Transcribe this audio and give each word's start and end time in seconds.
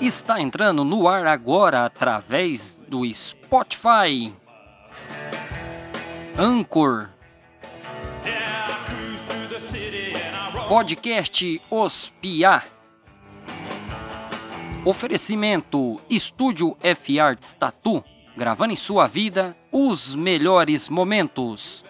Está 0.00 0.40
entrando 0.40 0.84
no 0.84 1.08
ar 1.08 1.26
agora 1.26 1.84
através 1.84 2.78
do 2.88 3.04
Spotify, 3.12 4.34
Anchor. 6.36 7.10
Podcast 10.68 11.62
Os. 11.70 12.12
Oferecimento 14.84 16.00
Estúdio 16.10 16.76
F 16.82 17.18
Arts 17.18 17.54
Tatu, 17.54 18.04
gravando 18.36 18.72
em 18.72 18.76
sua 18.76 19.06
vida 19.06 19.56
os 19.70 20.14
melhores 20.14 20.88
momentos. 20.88 21.84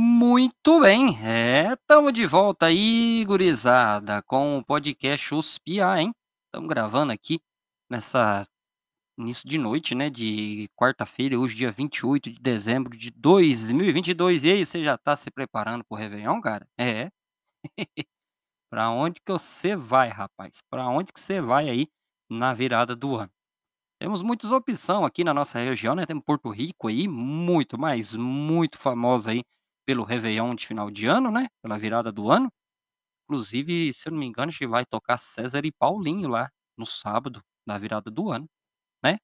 Muito 0.00 0.78
bem, 0.80 1.18
é, 1.26 1.72
estamos 1.72 2.12
de 2.12 2.24
volta 2.24 2.66
aí, 2.66 3.24
gurizada, 3.26 4.22
com 4.22 4.56
o 4.58 4.64
podcast 4.64 5.34
Os 5.34 5.58
Piá, 5.58 6.00
hein? 6.00 6.12
Estamos 6.46 6.68
gravando 6.68 7.12
aqui 7.12 7.40
nessa 7.90 8.46
início 9.18 9.48
de 9.48 9.58
noite, 9.58 9.96
né, 9.96 10.08
de 10.08 10.70
quarta-feira, 10.76 11.36
hoje 11.36 11.56
dia 11.56 11.72
28 11.72 12.30
de 12.30 12.38
dezembro 12.40 12.96
de 12.96 13.10
2022. 13.10 14.44
E 14.44 14.50
aí, 14.52 14.64
você 14.64 14.84
já 14.84 14.96
tá 14.96 15.16
se 15.16 15.32
preparando 15.32 15.84
pro 15.84 15.98
Réveillon, 15.98 16.40
cara? 16.40 16.64
É. 16.78 17.10
Pra 18.70 18.90
onde 18.90 19.20
que 19.20 19.32
você 19.32 19.76
vai, 19.76 20.10
rapaz? 20.10 20.62
Pra 20.70 20.88
onde 20.88 21.12
que 21.12 21.20
você 21.20 21.40
vai 21.40 21.68
aí 21.68 21.88
na 22.30 22.54
virada 22.54 22.94
do 22.94 23.16
ano? 23.16 23.32
Temos 24.00 24.22
muitas 24.22 24.52
opções 24.52 25.04
aqui 25.06 25.24
na 25.24 25.34
nossa 25.34 25.58
região, 25.58 25.94
né? 25.96 26.06
Temos 26.06 26.24
Porto 26.24 26.50
Rico 26.50 26.88
aí, 26.88 27.08
muito, 27.08 27.78
mas 27.78 28.14
muito 28.14 28.78
famosa 28.78 29.32
aí 29.32 29.42
pelo 29.88 30.04
Réveillon 30.04 30.54
de 30.54 30.66
final 30.66 30.90
de 30.90 31.06
ano, 31.06 31.30
né? 31.30 31.48
Pela 31.62 31.78
virada 31.78 32.12
do 32.12 32.30
ano. 32.30 32.52
Inclusive, 33.24 33.94
se 33.94 34.06
eu 34.08 34.12
não 34.12 34.18
me 34.20 34.26
engano, 34.26 34.50
acho 34.50 34.58
que 34.58 34.66
vai 34.66 34.84
tocar 34.84 35.16
César 35.16 35.64
e 35.64 35.72
Paulinho 35.72 36.28
lá 36.28 36.50
no 36.76 36.84
sábado, 36.84 37.42
na 37.66 37.78
virada 37.78 38.10
do 38.10 38.30
ano, 38.30 38.46
né? 39.02 39.16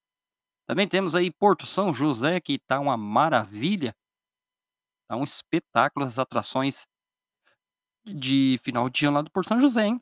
Também 0.67 0.89
temos 0.89 1.15
aí 1.15 1.31
Porto 1.31 1.67
São 1.67 1.95
José, 1.95 2.41
que 2.41 2.59
tá 2.59 2.81
uma 2.81 2.97
maravilha. 2.97 3.95
Tá 5.09 5.17
um 5.17 5.25
espetáculo 5.25 6.07
as 6.07 6.19
atrações 6.19 6.87
de 8.07 8.59
final 8.63 8.89
de 8.89 9.05
ano 9.07 9.17
lá 9.17 9.23
do 9.23 9.31
Porto 9.31 9.49
São 9.49 9.61
José, 9.61 9.87
hein? 9.87 10.01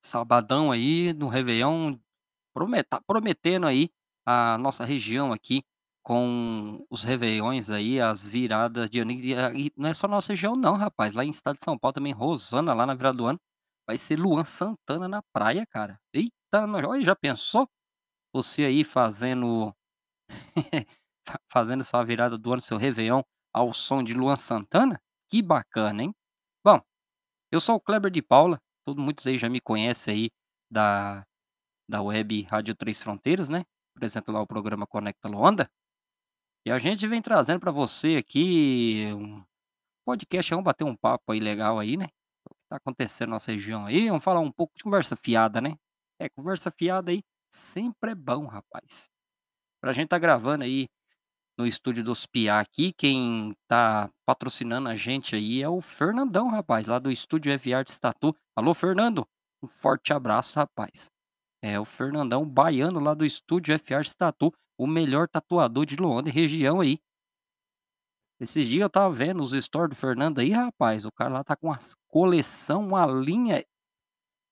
Sabadão 0.00 0.70
aí 0.70 1.12
no 1.12 1.28
Réveillon, 1.28 1.98
tá 2.88 3.00
prometendo 3.06 3.66
aí 3.66 3.90
a 4.24 4.56
nossa 4.58 4.84
região 4.84 5.32
aqui 5.32 5.64
com 6.06 6.86
os 6.90 7.02
Réveillões 7.04 7.70
aí, 7.70 8.00
as 8.00 8.24
viradas 8.26 8.88
de 8.90 9.00
ano. 9.00 9.12
E, 9.12 9.32
e 9.68 9.72
não 9.76 9.90
é 9.90 9.94
só 9.94 10.06
nossa 10.08 10.32
região, 10.32 10.54
não, 10.56 10.74
rapaz. 10.76 11.14
Lá 11.14 11.24
em 11.24 11.30
estado 11.30 11.58
de 11.58 11.64
São 11.64 11.78
Paulo 11.78 11.94
também, 11.94 12.12
Rosana, 12.12 12.74
lá 12.74 12.86
na 12.86 12.94
virada 12.94 13.18
do 13.18 13.26
ano, 13.26 13.40
vai 13.86 13.98
ser 13.98 14.16
Luan 14.18 14.44
Santana 14.44 15.08
na 15.08 15.22
praia, 15.32 15.66
cara. 15.66 15.98
Eita, 16.14 16.64
olha, 16.88 17.04
já 17.04 17.16
pensou? 17.16 17.68
Você 18.34 18.64
aí 18.64 18.84
fazendo 18.84 19.74
fa- 21.28 21.40
fazendo 21.52 21.84
sua 21.84 22.04
virada 22.04 22.38
do 22.38 22.52
ano, 22.52 22.62
seu 22.62 22.76
Réveillon, 22.78 23.22
ao 23.54 23.72
som 23.72 24.02
de 24.02 24.14
Luan 24.14 24.36
Santana? 24.36 25.00
Que 25.30 25.42
bacana, 25.42 26.02
hein? 26.04 26.14
Bom, 26.64 26.80
eu 27.52 27.60
sou 27.60 27.76
o 27.76 27.80
Kleber 27.80 28.10
de 28.10 28.22
Paula, 28.22 28.60
todo 28.86 29.00
muitos 29.00 29.26
aí 29.26 29.38
já 29.38 29.48
me 29.48 29.60
conhecem 29.60 30.14
aí 30.14 30.30
da, 30.70 31.24
da 31.88 32.02
web 32.02 32.42
Rádio 32.44 32.74
Três 32.76 33.02
Fronteiras, 33.02 33.48
né? 33.48 33.64
Apresento 33.96 34.32
lá 34.32 34.40
o 34.42 34.46
programa 34.46 34.86
Conecta 34.86 35.28
Luanda. 35.28 35.70
E 36.66 36.70
a 36.72 36.80
gente 36.80 37.06
vem 37.06 37.22
trazendo 37.22 37.60
para 37.60 37.70
você 37.70 38.16
aqui 38.16 39.04
um 39.14 39.40
podcast, 40.04 40.50
vamos 40.50 40.64
bater 40.64 40.82
um 40.82 40.96
papo 40.96 41.30
aí 41.30 41.38
legal 41.38 41.78
aí, 41.78 41.96
né? 41.96 42.06
O 42.44 42.54
que 42.56 42.60
tá 42.68 42.74
acontecendo 42.74 43.28
na 43.28 43.36
nossa 43.36 43.52
região 43.52 43.86
aí, 43.86 44.08
vamos 44.08 44.24
falar 44.24 44.40
um 44.40 44.50
pouco 44.50 44.76
de 44.76 44.82
conversa 44.82 45.14
fiada, 45.14 45.60
né? 45.60 45.76
É, 46.18 46.28
conversa 46.28 46.68
fiada 46.68 47.12
aí 47.12 47.22
sempre 47.48 48.10
é 48.10 48.14
bom, 48.16 48.46
rapaz. 48.46 49.08
Pra 49.80 49.92
gente 49.92 50.08
tá 50.08 50.18
gravando 50.18 50.64
aí 50.64 50.88
no 51.56 51.68
estúdio 51.68 52.02
dos 52.02 52.26
Piá 52.26 52.58
aqui, 52.58 52.92
quem 52.92 53.54
tá 53.68 54.10
patrocinando 54.26 54.88
a 54.88 54.96
gente 54.96 55.36
aí 55.36 55.62
é 55.62 55.68
o 55.68 55.80
Fernandão, 55.80 56.48
rapaz, 56.48 56.88
lá 56.88 56.98
do 56.98 57.12
estúdio 57.12 57.52
F 57.52 57.72
Arts 57.72 57.96
Tatu. 57.96 58.34
Alô, 58.56 58.74
Fernando, 58.74 59.24
um 59.62 59.68
forte 59.68 60.12
abraço, 60.12 60.58
rapaz. 60.58 61.12
É 61.62 61.78
o 61.78 61.84
Fernandão 61.84 62.44
baiano 62.44 62.98
lá 62.98 63.14
do 63.14 63.24
estúdio 63.24 63.72
F 63.72 63.94
Arts 63.94 64.16
Tatu, 64.16 64.52
o 64.78 64.86
melhor 64.86 65.28
tatuador 65.28 65.86
de 65.86 65.96
Luanda 65.96 66.28
e 66.28 66.32
região 66.32 66.80
aí. 66.80 66.98
Esses 68.38 68.68
dias 68.68 68.82
eu 68.82 68.90
tava 68.90 69.12
vendo 69.14 69.42
os 69.42 69.52
stories 69.52 69.96
do 69.96 70.00
Fernando 70.00 70.40
aí, 70.40 70.50
rapaz, 70.50 71.06
o 71.06 71.12
cara 71.12 71.32
lá 71.32 71.44
tá 71.44 71.56
com 71.56 71.68
uma 71.68 71.78
coleção, 72.08 72.86
uma 72.88 73.06
linha 73.06 73.64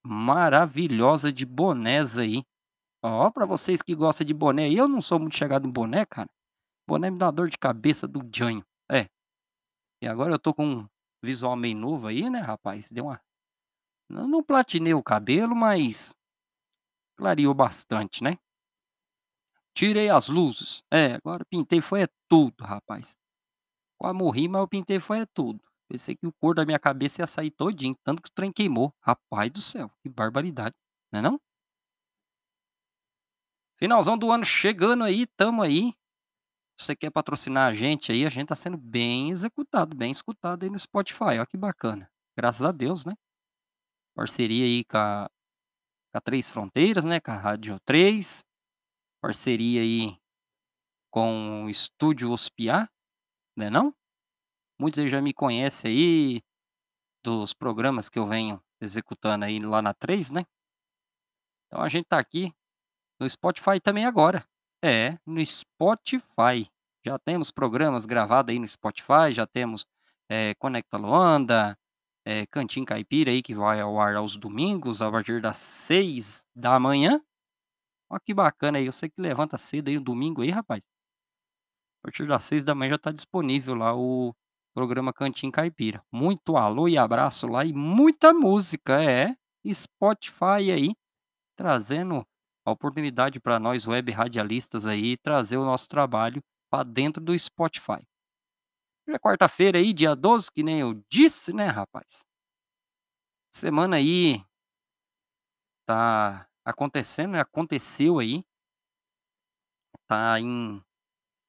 maravilhosa 0.02 1.32
de 1.32 1.44
bonés 1.44 2.18
aí. 2.18 2.42
Ó, 3.02 3.30
pra 3.30 3.44
vocês 3.44 3.82
que 3.82 3.94
gostam 3.94 4.26
de 4.26 4.32
boné 4.32 4.70
eu 4.70 4.88
não 4.88 5.02
sou 5.02 5.18
muito 5.18 5.36
chegado 5.36 5.68
em 5.68 5.70
boné, 5.70 6.06
cara. 6.06 6.28
Boné 6.88 7.10
me 7.10 7.18
dá 7.18 7.30
dor 7.30 7.50
de 7.50 7.58
cabeça 7.58 8.08
do 8.08 8.20
Janho. 8.34 8.64
É. 8.90 9.08
E 10.02 10.08
agora 10.08 10.32
eu 10.32 10.38
tô 10.38 10.54
com 10.54 10.66
um 10.66 10.88
visual 11.22 11.56
meio 11.56 11.76
novo 11.76 12.06
aí, 12.06 12.28
né, 12.30 12.40
rapaz? 12.40 12.90
Deu 12.90 13.04
uma. 13.04 13.20
Não, 14.08 14.26
não 14.26 14.42
platinei 14.42 14.94
o 14.94 15.02
cabelo, 15.02 15.54
mas 15.54 16.14
clareou 17.16 17.54
bastante, 17.54 18.22
né? 18.22 18.38
Tirei 19.74 20.08
as 20.08 20.28
luzes. 20.28 20.82
É, 20.90 21.14
agora 21.14 21.44
pintei 21.44 21.80
foi 21.80 22.02
é 22.02 22.08
tudo, 22.28 22.62
rapaz. 22.64 23.16
Quase 23.98 24.16
morri, 24.16 24.48
mas 24.48 24.60
eu 24.60 24.68
pintei 24.68 25.00
foi 25.00 25.20
é 25.20 25.26
tudo. 25.26 25.60
Pensei 25.88 26.16
que 26.16 26.26
o 26.26 26.32
cor 26.32 26.54
da 26.54 26.64
minha 26.64 26.78
cabeça 26.78 27.22
ia 27.22 27.26
sair 27.26 27.50
todinho, 27.50 27.96
tanto 28.04 28.22
que 28.22 28.28
o 28.28 28.32
trem 28.32 28.52
queimou. 28.52 28.94
Rapaz 29.00 29.50
do 29.50 29.60
céu, 29.60 29.90
que 30.02 30.08
barbaridade. 30.08 30.74
Não 31.12 31.18
é 31.18 31.22
não? 31.22 31.40
Finalzão 33.76 34.16
do 34.16 34.30
ano 34.30 34.44
chegando 34.44 35.04
aí, 35.04 35.26
tamo 35.36 35.62
aí. 35.62 35.92
você 36.78 36.96
quer 36.96 37.10
patrocinar 37.10 37.68
a 37.68 37.74
gente 37.74 38.12
aí, 38.12 38.24
a 38.26 38.30
gente 38.30 38.48
tá 38.48 38.54
sendo 38.54 38.76
bem 38.78 39.30
executado, 39.30 39.96
bem 39.96 40.10
escutado 40.10 40.62
aí 40.64 40.70
no 40.70 40.78
Spotify. 40.78 41.24
Olha 41.38 41.46
que 41.46 41.56
bacana. 41.56 42.10
Graças 42.36 42.64
a 42.64 42.72
Deus, 42.72 43.04
né? 43.04 43.14
Parceria 44.14 44.64
aí 44.64 44.84
com 44.84 44.96
a, 44.96 45.28
com 46.12 46.18
a 46.18 46.20
Três 46.20 46.50
Fronteiras, 46.50 47.04
né? 47.04 47.20
Com 47.20 47.32
a 47.32 47.36
Rádio 47.36 47.78
3. 47.84 48.44
Parceria 49.24 49.80
aí 49.80 50.18
com 51.10 51.64
o 51.64 51.70
Estúdio 51.70 52.30
Ospiar, 52.30 52.92
né 53.56 53.70
não? 53.70 53.94
Muitos 54.78 54.98
aí 54.98 55.08
já 55.08 55.22
me 55.22 55.32
conhecem 55.32 55.90
aí 55.90 56.42
dos 57.24 57.54
programas 57.54 58.10
que 58.10 58.18
eu 58.18 58.26
venho 58.26 58.62
executando 58.82 59.46
aí 59.46 59.58
lá 59.60 59.80
na 59.80 59.94
3, 59.94 60.30
né? 60.30 60.44
Então 61.66 61.82
a 61.82 61.88
gente 61.88 62.04
tá 62.04 62.18
aqui 62.18 62.52
no 63.18 63.26
Spotify 63.26 63.80
também 63.82 64.04
agora. 64.04 64.46
É, 64.84 65.18
no 65.24 65.42
Spotify. 65.46 66.70
Já 67.02 67.18
temos 67.18 67.50
programas 67.50 68.04
gravados 68.04 68.52
aí 68.52 68.58
no 68.58 68.68
Spotify, 68.68 69.32
já 69.32 69.46
temos 69.46 69.86
eh, 70.28 70.54
Conecta 70.56 70.98
Luanda, 70.98 71.78
eh, 72.26 72.44
Cantinho 72.48 72.84
Caipira 72.84 73.30
aí 73.30 73.42
que 73.42 73.54
vai 73.54 73.80
ao 73.80 73.98
ar 73.98 74.16
aos 74.16 74.36
domingos 74.36 75.00
a 75.00 75.10
partir 75.10 75.40
das 75.40 75.56
6 75.56 76.46
da 76.54 76.78
manhã. 76.78 77.24
Olha 78.10 78.20
que 78.24 78.34
bacana 78.34 78.78
aí, 78.78 78.86
você 78.86 79.08
que 79.08 79.20
levanta 79.20 79.56
cedo 79.58 79.88
aí 79.88 79.96
no 79.96 80.04
domingo 80.04 80.42
aí, 80.42 80.50
rapaz. 80.50 80.82
A 82.02 82.06
partir 82.06 82.26
das 82.26 82.44
6 82.44 82.62
da 82.62 82.74
manhã 82.74 82.90
já 82.90 82.96
está 82.96 83.10
disponível 83.10 83.74
lá 83.74 83.94
o 83.96 84.34
programa 84.74 85.10
Cantinho 85.12 85.50
Caipira. 85.50 86.02
Muito 86.12 86.56
alô 86.56 86.86
e 86.86 86.98
abraço 86.98 87.46
lá 87.46 87.64
e 87.64 87.72
muita 87.72 88.32
música, 88.34 89.02
é. 89.02 89.34
Spotify 89.72 90.70
aí, 90.70 90.94
trazendo 91.56 92.24
a 92.66 92.72
oportunidade 92.72 93.40
para 93.40 93.60
nós 93.60 93.86
web 93.86 94.12
radialistas 94.12 94.86
aí 94.86 95.16
trazer 95.18 95.58
o 95.58 95.64
nosso 95.64 95.88
trabalho 95.88 96.42
para 96.70 96.84
dentro 96.84 97.22
do 97.22 97.38
Spotify. 97.38 98.06
É 99.06 99.18
quarta-feira 99.18 99.78
aí, 99.78 99.92
dia 99.92 100.14
12, 100.16 100.50
que 100.50 100.62
nem 100.62 100.80
eu 100.80 100.94
disse, 101.10 101.52
né, 101.52 101.66
rapaz? 101.68 102.24
Semana 103.52 103.96
aí 103.96 104.44
tá 105.86 106.46
acontecendo, 106.64 107.32
né? 107.32 107.40
Aconteceu 107.40 108.18
aí. 108.18 108.42
Tá 110.06 110.40
em, 110.40 110.82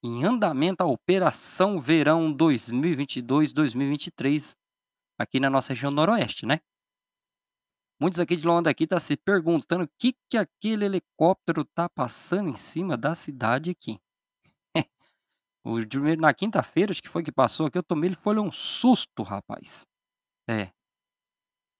em 0.03 0.23
andamento 0.23 0.83
a 0.83 0.87
Operação 0.87 1.79
Verão 1.79 2.35
2022-2023 2.35 4.55
aqui 5.17 5.39
na 5.39 5.49
nossa 5.49 5.69
região 5.69 5.91
noroeste, 5.91 6.45
né? 6.45 6.59
Muitos 7.99 8.19
aqui 8.19 8.35
de 8.35 8.45
Luanda 8.45 8.69
aqui 8.69 8.85
tá 8.85 8.99
se 8.99 9.15
perguntando 9.15 9.85
o 9.85 9.89
que 9.97 10.13
que 10.29 10.37
aquele 10.37 10.85
helicóptero 10.85 11.63
tá 11.63 11.87
passando 11.87 12.49
em 12.49 12.57
cima 12.57 12.97
da 12.97 13.15
cidade 13.15 13.71
aqui. 13.71 13.99
Na 16.19 16.33
quinta-feira, 16.33 16.91
acho 16.91 17.01
que 17.01 17.09
foi 17.09 17.23
que 17.23 17.31
passou 17.31 17.65
aqui, 17.65 17.77
eu 17.77 17.83
tomei 17.83 18.09
ele 18.09 18.15
foi 18.15 18.37
um 18.37 18.51
susto, 18.51 19.23
rapaz. 19.23 19.87
É. 20.47 20.71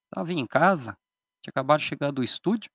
Tava 0.09 0.31
em 0.31 0.45
casa, 0.45 0.97
tinha 1.43 1.51
acabado 1.51 1.81
de 1.81 1.85
chegar 1.85 2.11
do 2.11 2.23
estúdio, 2.23 2.71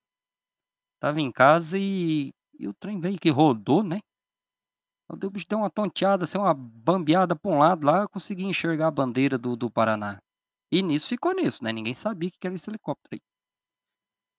tava 1.01 1.21
em 1.21 1.33
casa 1.33 1.79
e, 1.79 2.33
e 2.59 2.69
o 2.69 2.75
trem 2.75 3.01
veio 3.01 3.19
que 3.19 3.31
rodou, 3.31 3.83
né? 3.83 4.01
O 5.09 5.17
deu 5.17 5.31
uma 5.59 5.69
tonteada, 5.71 6.25
assim, 6.25 6.39
uma 6.39 6.55
bambeada 6.55 7.35
para 7.35 7.51
um 7.51 7.59
lado 7.59 7.85
lá, 7.85 8.03
eu 8.03 8.09
consegui 8.09 8.45
enxergar 8.45 8.87
a 8.89 8.91
bandeira 8.93 9.37
do 9.37 9.57
do 9.57 9.69
Paraná. 9.71 10.19
E 10.73 10.83
nisso 10.83 11.09
ficou 11.09 11.35
nisso, 11.35 11.65
né, 11.65 11.73
ninguém 11.73 11.95
sabia 11.95 12.31
que 12.31 12.47
era 12.47 12.55
esse 12.55 12.71
helicóptero 12.71 13.15
aí. 13.17 13.21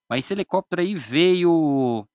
Mas 0.10 0.26
esse 0.26 0.34
helicóptero 0.34 0.82
aí 0.82 0.96
veio 0.96 2.06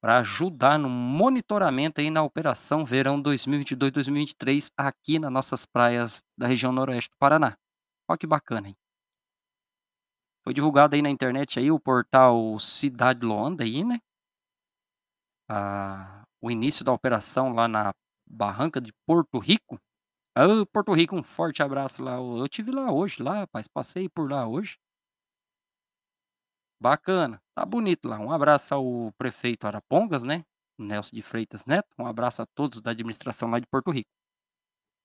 para 0.00 0.18
ajudar 0.18 0.78
no 0.78 0.88
monitoramento 0.88 2.00
aí 2.00 2.10
na 2.10 2.22
operação 2.22 2.84
verão 2.84 3.20
2022-2023 3.22 4.70
aqui 4.76 5.18
nas 5.18 5.32
nossas 5.32 5.66
praias 5.66 6.22
da 6.36 6.46
região 6.46 6.72
noroeste 6.72 7.10
do 7.10 7.16
Paraná. 7.18 7.56
Olha 8.08 8.18
que 8.18 8.26
bacana, 8.26 8.68
hein. 8.68 8.76
Foi 10.44 10.52
divulgado 10.52 10.94
aí 10.94 11.00
na 11.00 11.08
internet 11.08 11.58
aí 11.58 11.70
o 11.70 11.80
portal 11.80 12.58
Cidade 12.60 13.24
Loanda 13.24 13.64
aí, 13.64 13.82
né. 13.82 13.98
Ah, 15.48 16.24
o 16.40 16.50
início 16.50 16.84
da 16.84 16.92
operação 16.92 17.52
lá 17.52 17.66
na 17.68 17.92
barranca 18.26 18.80
de 18.80 18.92
Porto 19.06 19.38
Rico. 19.38 19.78
Ô, 20.38 20.66
Porto 20.66 20.92
Rico, 20.94 21.16
um 21.16 21.22
forte 21.22 21.62
abraço 21.62 22.02
lá, 22.02 22.14
eu 22.16 22.44
estive 22.46 22.72
lá 22.72 22.92
hoje 22.92 23.22
lá, 23.22 23.40
rapaz, 23.40 23.68
passei 23.68 24.08
por 24.08 24.30
lá 24.30 24.46
hoje. 24.48 24.76
Bacana, 26.80 27.40
tá 27.54 27.64
bonito 27.64 28.06
lá. 28.08 28.18
Um 28.18 28.30
abraço 28.32 28.74
ao 28.74 29.12
prefeito 29.16 29.66
Arapongas, 29.66 30.24
né, 30.24 30.44
Nelson 30.78 31.16
de 31.16 31.22
Freitas 31.22 31.64
Neto, 31.66 31.88
um 31.98 32.06
abraço 32.06 32.42
a 32.42 32.46
todos 32.46 32.80
da 32.80 32.90
administração 32.90 33.48
lá 33.50 33.58
de 33.58 33.66
Porto 33.66 33.90
Rico. 33.90 34.10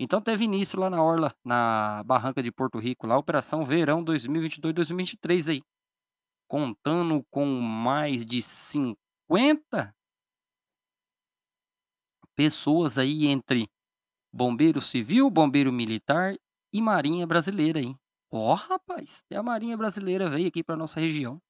Então 0.02 0.22
teve 0.22 0.46
início 0.46 0.80
lá 0.80 0.90
na 0.90 1.04
orla, 1.04 1.36
na 1.44 2.02
barranca 2.06 2.42
de 2.42 2.52
Porto 2.52 2.80
Rico, 2.80 3.06
lá, 3.06 3.18
operação 3.18 3.66
verão 3.66 4.02
2022-2023 4.04 5.50
aí, 5.50 5.62
contando 6.48 7.24
com 7.32 7.46
mais 7.62 8.26
de 8.26 8.42
50 8.42 9.94
pessoas 12.36 12.98
aí 12.98 13.28
entre 13.28 13.68
bombeiro 14.34 14.82
civil, 14.82 15.30
bombeiro 15.30 15.72
militar 15.72 16.36
e 16.74 16.82
marinha 16.82 17.28
brasileira, 17.28 17.80
hein. 17.82 17.98
Ó 18.32 18.54
rapaz, 18.56 19.24
até 19.26 19.38
a 19.38 19.44
marinha 19.44 19.78
brasileira 19.78 20.30
veio 20.30 20.48
aqui 20.48 20.64
pra 20.64 20.78
nossa 20.78 21.00
região. 21.00 21.42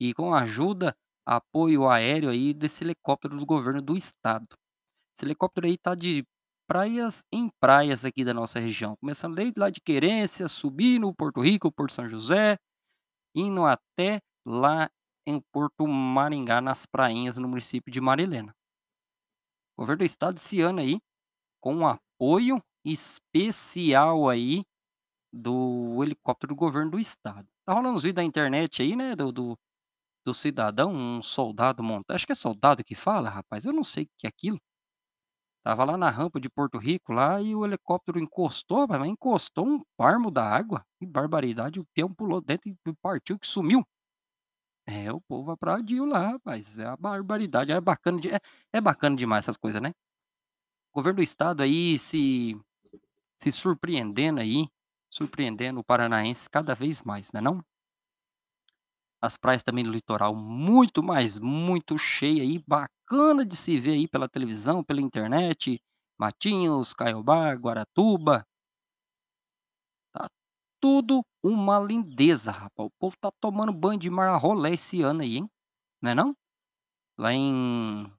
E 0.00 0.14
com 0.14 0.34
ajuda, 0.34 0.96
apoio 1.26 1.88
aéreo 1.88 2.30
aí 2.30 2.54
desse 2.54 2.84
helicóptero 2.84 3.36
do 3.36 3.44
governo 3.46 3.82
do 3.82 3.96
estado. 3.96 4.48
Esse 5.16 5.26
helicóptero 5.26 5.66
aí 5.66 5.78
tá 5.78 5.94
de 5.94 6.24
praias 6.70 7.24
em 7.32 7.50
praias 7.60 8.04
aqui 8.04 8.24
da 8.24 8.32
nossa 8.32 8.60
região, 8.60 8.94
começando 8.94 9.34
desde 9.34 9.58
lá 9.58 9.70
de 9.70 9.80
Querência, 9.80 10.46
subindo 10.46 11.12
Porto 11.12 11.40
Rico, 11.40 11.72
Porto 11.72 11.92
São 11.92 12.08
José, 12.08 12.56
indo 13.34 13.64
até 13.64 14.20
lá 14.46 14.88
em 15.26 15.40
Porto 15.52 15.84
Maringá, 15.88 16.60
nas 16.60 16.86
prainhas 16.86 17.38
no 17.38 17.48
município 17.48 17.92
de 17.92 18.00
Marilena. 18.00 18.54
O 19.76 19.82
governo 19.82 19.98
do 19.98 20.04
estado 20.04 20.36
esse 20.36 20.60
ano 20.60 20.78
aí, 20.78 21.00
com 21.60 21.74
um 21.74 21.88
apoio 21.88 22.62
especial 22.84 24.28
aí 24.28 24.62
do 25.32 26.04
helicóptero 26.04 26.54
do 26.54 26.56
governo 26.56 26.92
do 26.92 27.00
estado. 27.00 27.48
Tá 27.66 27.74
rolando 27.74 27.96
uns 27.96 28.04
vídeo 28.04 28.18
na 28.18 28.24
internet 28.24 28.80
aí, 28.80 28.94
né, 28.94 29.16
do 29.16 29.32
do 29.32 29.58
do 30.24 30.34
cidadão, 30.34 30.92
um 30.92 31.22
soldado 31.22 31.82
monta 31.82 32.14
acho 32.14 32.26
que 32.26 32.32
é 32.32 32.34
soldado 32.36 32.84
que 32.84 32.94
fala, 32.94 33.30
rapaz, 33.30 33.64
eu 33.64 33.72
não 33.72 33.82
sei 33.82 34.04
o 34.04 34.08
que 34.18 34.26
é 34.26 34.28
aquilo. 34.28 34.60
Estava 35.66 35.84
lá 35.84 35.96
na 35.98 36.08
rampa 36.08 36.40
de 36.40 36.48
Porto 36.48 36.78
Rico 36.78 37.12
lá 37.12 37.40
e 37.42 37.54
o 37.54 37.66
helicóptero 37.66 38.18
encostou, 38.18 38.86
mas 38.88 39.04
encostou 39.06 39.66
um 39.66 39.82
palmo 39.96 40.30
da 40.30 40.42
água, 40.42 40.82
que 40.98 41.04
barbaridade, 41.06 41.78
o 41.78 41.84
peão 41.94 42.10
pulou 42.14 42.40
dentro 42.40 42.70
e 42.70 42.76
partiu 43.02 43.38
que 43.38 43.46
sumiu. 43.46 43.84
É, 44.86 45.12
o 45.12 45.20
povo 45.20 45.50
aplaudiu 45.52 46.04
lá, 46.04 46.30
rapaz, 46.32 46.78
é 46.78 46.84
a 46.86 46.96
barbaridade, 46.96 47.70
é 47.72 47.80
bacana 47.80 48.20
de 48.20 48.28
é 48.30 48.40
é 48.72 48.80
bacana 48.80 49.14
demais 49.16 49.44
essas 49.44 49.56
coisas, 49.56 49.80
né. 49.80 49.92
O 50.92 50.96
governo 50.98 51.18
do 51.18 51.22
estado 51.22 51.62
aí 51.62 51.98
se 51.98 52.56
se 53.38 53.52
surpreendendo 53.52 54.40
aí, 54.40 54.68
surpreendendo 55.10 55.80
o 55.80 55.84
paranaense 55.84 56.48
cada 56.50 56.74
vez 56.74 57.02
mais, 57.02 57.32
não 57.32 57.40
é 57.40 57.42
não? 57.42 57.64
As 59.22 59.36
praias 59.36 59.62
também 59.62 59.84
do 59.84 59.90
litoral 59.90 60.34
muito, 60.34 61.02
mas 61.02 61.38
muito 61.38 61.98
cheia 61.98 62.42
aí, 62.42 62.58
bacana 62.66 63.44
de 63.44 63.54
se 63.54 63.78
ver 63.78 63.92
aí 63.92 64.08
pela 64.08 64.28
televisão, 64.28 64.82
pela 64.82 65.00
internet, 65.00 65.80
Matinhos, 66.18 66.94
Caiobá, 66.94 67.52
Guaratuba. 67.54 68.46
Tá 70.14 70.28
tudo 70.80 71.22
uma 71.42 71.78
lindeza, 71.78 72.50
rapaz, 72.50 72.88
o 72.88 72.92
povo 72.98 73.16
tá 73.20 73.30
tomando 73.40 73.72
banho 73.72 73.98
de 73.98 74.10
mar 74.10 74.28
a 74.30 74.36
rolé 74.36 74.72
esse 74.74 75.02
ano 75.02 75.22
aí, 75.22 75.36
hein, 75.38 75.50
não 76.02 76.10
é 76.12 76.14
não? 76.14 76.36
Lá 77.18 77.32
em 77.34 78.12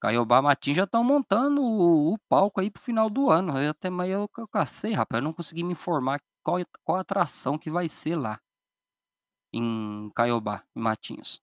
Caiobá, 0.00 0.42
Matinhos 0.42 0.76
já 0.76 0.84
estão 0.84 1.02
montando 1.02 1.62
o 1.62 2.14
o 2.14 2.18
palco 2.28 2.60
aí 2.60 2.70
para 2.70 2.80
o 2.80 2.82
final 2.82 3.08
do 3.10 3.30
ano, 3.30 3.58
eu 3.58 3.70
até 3.70 3.88
mas 3.90 4.10
eu 4.10 4.28
eu 4.38 4.48
cacei 4.48 4.92
rapaz, 4.92 5.20
eu 5.20 5.24
não 5.24 5.32
consegui 5.32 5.64
me 5.64 5.72
informar 5.72 6.20
qual 6.44 6.58
qual 6.84 6.98
atração 6.98 7.58
que 7.58 7.70
vai 7.70 7.88
ser 7.88 8.16
lá 8.16 8.38
em 9.52 10.10
Caiobá, 10.14 10.64
em 10.74 10.80
Matinhos. 10.80 11.40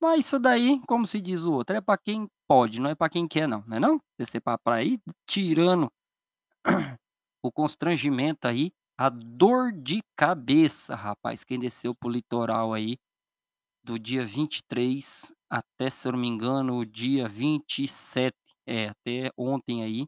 Mas 0.00 0.26
isso 0.26 0.38
daí, 0.38 0.80
como 0.86 1.06
se 1.06 1.20
diz 1.20 1.44
o 1.44 1.52
outro, 1.52 1.76
é 1.76 1.80
para 1.80 1.96
quem 1.96 2.28
pode, 2.48 2.80
não 2.80 2.90
é 2.90 2.94
para 2.94 3.08
quem 3.08 3.28
quer 3.28 3.46
não, 3.46 3.62
não 3.66 3.76
é 3.76 3.80
não? 3.80 4.00
Descer 4.18 4.40
pra 4.40 4.58
praia 4.58 5.00
tirando 5.26 5.90
o 7.42 7.52
constrangimento 7.52 8.48
aí, 8.48 8.72
a 8.98 9.08
dor 9.08 9.72
de 9.72 10.02
cabeça, 10.16 10.94
rapaz, 10.94 11.44
quem 11.44 11.58
desceu 11.58 11.94
para 11.94 12.08
o 12.08 12.12
litoral 12.12 12.74
aí, 12.74 12.98
do 13.84 13.98
dia 13.98 14.24
23 14.24 15.32
até, 15.50 15.90
se 15.90 16.08
eu 16.08 16.12
não 16.12 16.18
me 16.18 16.28
engano, 16.28 16.78
o 16.78 16.86
dia 16.86 17.28
27, 17.28 18.34
é, 18.66 18.88
até 18.88 19.30
ontem 19.36 19.82
aí, 19.82 20.06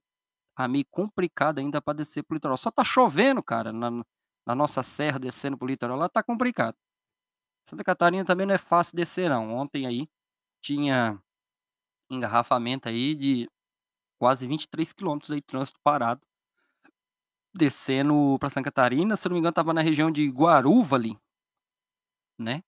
tá 0.56 0.67
meio 0.67 0.87
complicado 0.91 1.59
ainda 1.59 1.82
para 1.82 1.99
descer 1.99 2.23
para 2.23 2.35
o 2.35 2.37
litoral. 2.37 2.56
Só 2.56 2.70
tá 2.70 2.82
chovendo, 2.82 3.43
cara, 3.43 3.73
na 3.73 4.05
na 4.46 4.55
nossa 4.55 4.82
serra, 4.82 5.19
descendo 5.19 5.56
para 5.56 5.64
o 5.67 5.69
litoral, 5.69 5.99
lá 5.99 6.08
tá 6.08 6.23
complicado. 6.23 6.76
Santa 7.67 7.85
Catarina 7.85 8.25
também 8.25 8.46
não 8.46 8.55
é 8.55 8.58
fácil 8.58 8.96
descer 8.96 9.31
não, 9.31 9.55
ontem 9.55 9.87
aí 9.87 10.08
tinha 10.62 11.19
engarrafamento 12.11 12.88
aí 12.88 13.14
de 13.14 13.49
quase 14.19 14.46
23 14.46 14.93
quilômetros 14.93 15.31
aí, 15.31 15.41
trânsito 15.41 15.81
parado 15.82 16.20
descendo 17.55 18.37
para 18.41 18.50
Santa 18.50 18.64
Catarina, 18.64 19.17
se 19.17 19.29
não 19.29 19.35
me 19.35 19.38
engano 19.38 19.50
estava 19.50 19.73
na 19.73 19.81
região 19.81 20.11
de 20.11 20.29
Guaruva 20.29 20.96
ali. 20.96 21.17
Né. 22.38 22.62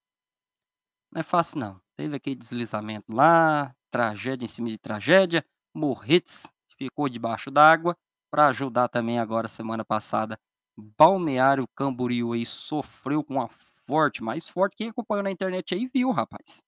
Não 1.13 1.21
é 1.21 1.23
fácil 1.25 1.59
não, 1.59 1.81
teve 1.97 2.17
aquele 2.17 2.37
deslizamento 2.37 3.13
lá, 3.13 3.75
tragédia 3.91 4.45
em 4.45 4.49
cima 4.49 4.69
de 4.69 4.79
tragédia, 4.79 5.45
Morretes 5.75 6.45
ficou 6.79 7.09
debaixo 7.09 7.51
d'água, 7.51 7.97
para 8.31 8.49
ajudar 8.49 8.89
também 8.89 9.19
agora 9.19 9.49
semana 9.49 9.85
passada, 9.85 10.39
Balneário 10.77 11.67
Camboriú 11.75 12.33
aí 12.33 12.45
sofreu 12.47 13.25
com 13.25 13.35
uma 13.35 13.49
forte, 13.49 14.23
mais 14.23 14.49
forte, 14.49 14.77
quem 14.77 14.89
acompanhou 14.91 15.23
na 15.23 15.31
internet 15.31 15.75
aí 15.75 15.87
viu 15.87 16.11
rapaz. 16.11 16.63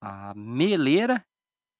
A 0.00 0.32
meleira 0.34 1.24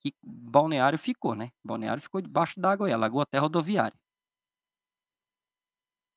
que 0.01 0.15
Balneário 0.23 0.99
ficou, 0.99 1.35
né, 1.35 1.51
Balneário 1.65 2.03
ficou 2.03 2.21
debaixo 2.23 2.61
d'água 2.61 2.87
aí, 2.89 2.93
alagou 2.93 3.21
até 3.21 3.39
a 3.39 3.41
rodoviária. 3.43 3.97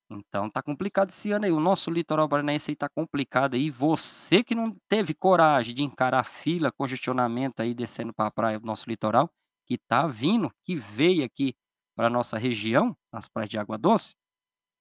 Então 0.09 0.49
tá 0.49 0.61
complicado 0.61 1.09
esse 1.09 1.31
ano 1.31 1.45
aí, 1.45 1.51
o 1.51 1.59
nosso 1.59 1.91
litoral 1.91 2.29
paranaense 2.29 2.71
aí 2.71 2.75
tá 2.75 2.87
complicado 2.87 3.55
aí, 3.55 3.69
você 3.69 4.41
que 4.43 4.55
não 4.55 4.73
teve 4.87 5.13
coragem 5.13 5.75
de 5.75 5.83
encarar 5.83 6.23
fila, 6.23 6.71
congestionamento 6.71 7.61
aí 7.61 7.73
descendo 7.73 8.13
para 8.13 8.31
praia 8.31 8.59
do 8.59 8.65
nosso 8.65 8.89
litoral, 8.89 9.29
que 9.65 9.77
tá 9.77 10.07
vindo, 10.07 10.49
que 10.63 10.75
veio 10.77 11.25
aqui 11.25 11.53
para 11.95 12.09
nossa 12.09 12.37
região, 12.37 12.95
nas 13.11 13.27
praias 13.27 13.49
de 13.49 13.57
água 13.57 13.77
doce, 13.77 14.15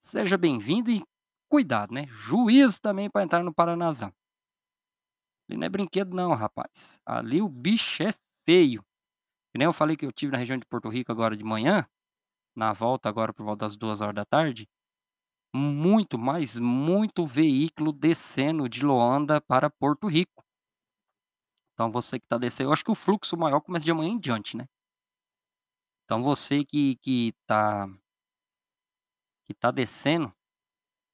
seja 0.06 0.38
bem-vindo 0.38 0.90
e 0.90 1.02
cuidado, 1.48 1.92
né, 1.92 2.06
juízo 2.08 2.80
também 2.80 3.10
para 3.10 3.24
entrar 3.24 3.42
no 3.42 3.52
Paranazão. 3.52 4.12
Ali 5.48 5.58
não 5.58 5.66
é 5.66 5.68
brinquedo 5.68 6.14
não 6.14 6.34
rapaz, 6.34 7.00
ali 7.04 7.42
o 7.42 7.48
bicho 7.48 8.02
é 8.02 8.14
feio. 8.44 8.82
Que 9.52 9.58
nem 9.58 9.66
eu 9.66 9.72
falei 9.72 9.96
que 9.96 10.04
eu 10.04 10.10
estive 10.10 10.32
na 10.32 10.38
região 10.38 10.58
de 10.58 10.66
Porto 10.66 10.88
Rico 10.88 11.10
agora 11.10 11.36
de 11.36 11.42
manhã, 11.42 11.86
na 12.54 12.72
volta 12.72 13.08
agora 13.08 13.32
por 13.32 13.44
volta 13.44 13.66
das 13.66 13.76
14h, 13.76 14.68
muito, 15.54 16.18
mas 16.18 16.58
muito 16.58 17.26
veículo 17.26 17.92
descendo 17.92 18.68
de 18.68 18.84
Loanda 18.84 19.40
para 19.40 19.70
Porto 19.70 20.06
Rico. 20.06 20.44
Então 21.72 21.90
você 21.90 22.18
que 22.20 22.26
tá 22.26 22.38
descendo 22.38 22.68
eu 22.70 22.72
acho 22.72 22.84
que 22.84 22.90
o 22.90 22.94
fluxo 22.94 23.36
maior 23.36 23.60
começa 23.60 23.84
de 23.84 23.90
amanhã 23.90 24.12
em 24.12 24.18
diante, 24.20 24.56
né. 24.56 24.66
Então 26.04 26.22
você 26.22 26.64
que 26.64 26.96
que 27.02 27.32
tá 27.46 27.88
que 29.46 29.54
tá 29.54 29.70
descendo, 29.70 30.32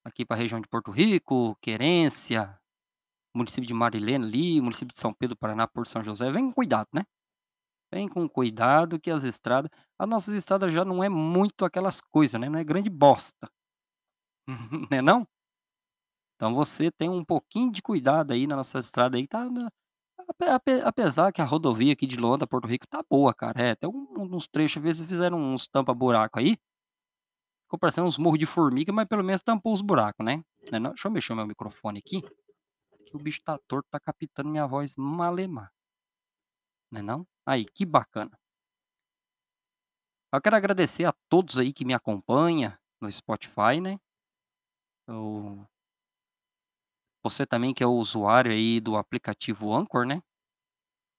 aqui 0.05 0.25
para 0.25 0.37
região 0.37 0.59
de 0.59 0.67
Porto 0.67 0.91
Rico, 0.91 1.55
Querência, 1.61 2.59
município 3.35 3.67
de 3.67 3.73
Marilena 3.73 4.25
ali, 4.25 4.59
município 4.61 4.93
de 4.93 4.99
São 4.99 5.13
Pedro 5.13 5.37
Paraná, 5.37 5.67
Porto 5.67 5.89
São 5.89 6.03
José, 6.03 6.31
vem 6.31 6.47
com 6.47 6.53
cuidado, 6.53 6.89
né. 6.93 7.03
Vem 7.93 8.07
com 8.07 8.27
cuidado 8.27 8.99
que 8.99 9.11
as 9.11 9.23
estradas 9.23 9.69
as 9.99 10.09
nossas 10.09 10.33
estradas 10.33 10.73
já 10.73 10.83
não 10.83 11.03
é 11.03 11.09
muito 11.09 11.63
aquelas 11.65 12.01
coisa, 12.01 12.39
né, 12.39 12.49
não 12.49 12.59
é 12.59 12.63
grande 12.63 12.89
bosta. 12.89 13.49
Né 14.91 15.01
não? 15.01 15.27
Então 16.35 16.53
você 16.53 16.91
tem 16.91 17.09
um 17.09 17.23
pouquinho 17.23 17.71
de 17.71 17.81
cuidado 17.81 18.33
aí 18.33 18.45
na 18.47 18.55
nossa 18.55 18.79
estrada 18.79 19.17
aí, 19.17 19.27
tá 19.27 19.49
na 19.49 19.69
Ape 20.29 20.45
ape 20.45 20.71
apesar 20.83 21.31
que 21.33 21.41
a 21.41 21.45
rodovia 21.45 21.93
aqui 21.93 22.07
de 22.07 22.17
Londres 22.17 22.43
a 22.43 22.47
Porto 22.47 22.67
Rico 22.67 22.87
tá 22.87 23.03
boa, 23.09 23.33
cara. 23.33 23.61
É, 23.61 23.75
tem 23.75 23.89
um 23.89 24.07
uns 24.35 24.47
trechos, 24.47 24.77
às 24.77 24.83
vezes 24.83 25.07
fizeram 25.07 25.37
uns 25.37 25.67
tampa 25.67 25.93
buraco 25.93 26.39
aí 26.39 26.57
parecendo 27.79 28.07
uns 28.07 28.17
morro 28.17 28.37
de 28.37 28.45
formiga, 28.45 28.91
mas 28.91 29.07
pelo 29.07 29.23
menos 29.23 29.41
tampou 29.41 29.73
os 29.73 29.81
buraco, 29.81 30.23
né. 30.23 30.43
Né 30.71 30.79
não? 30.79 30.91
Deixa 30.91 31.07
eu 31.07 31.11
mexer 31.11 31.33
o 31.33 31.35
meu 31.35 31.47
microfone 31.47 31.99
aqui, 31.99 32.21
que 33.05 33.15
o 33.15 33.19
bicho 33.19 33.41
tá 33.43 33.57
torto, 33.67 33.87
tá 33.89 33.99
captando 33.99 34.49
minha 34.49 34.67
voz 34.67 34.95
malemar. 34.97 35.71
Né 36.91 37.01
não? 37.01 37.25
Aí, 37.45 37.65
que 37.65 37.85
bacana. 37.85 38.31
Eu 40.33 40.41
quero 40.41 40.55
agradecer 40.55 41.05
a 41.05 41.13
todos 41.29 41.59
aí 41.59 41.71
que 41.71 41.85
me 41.85 41.93
acompanha 41.93 42.79
no 42.99 43.11
Spotify, 43.11 43.79
né. 43.81 43.99
O 45.07 45.65
você 47.23 47.45
também 47.45 47.73
que 47.73 47.81
é 47.81 47.87
o 47.87 47.93
usuário 47.93 48.51
aí 48.51 48.81
do 48.81 48.97
aplicativo 48.97 49.73
Anchor, 49.73 50.05
né. 50.05 50.21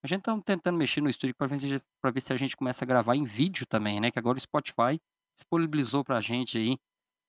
A 0.02 0.06
gente 0.06 0.18
estamos 0.18 0.44
tentando 0.44 0.76
mexer 0.76 1.00
no 1.00 1.08
estúdio 1.08 1.34
pra 1.34 1.46
ver 1.46 1.58
ver 1.58 2.20
se 2.20 2.32
a 2.32 2.37
gente 2.37 2.56
começa 2.56 2.84
a 2.84 2.87
gravar 2.87 3.16
em 3.16 3.25
vídeo 3.25 3.66
também, 3.66 4.00
né, 4.00 4.11
que 4.11 4.18
agora 4.18 4.37
o 4.37 4.40
Spotify 4.40 5.00
disponibilizou 5.35 6.05
pra 6.05 6.21
gente 6.21 6.59
aí, 6.59 6.79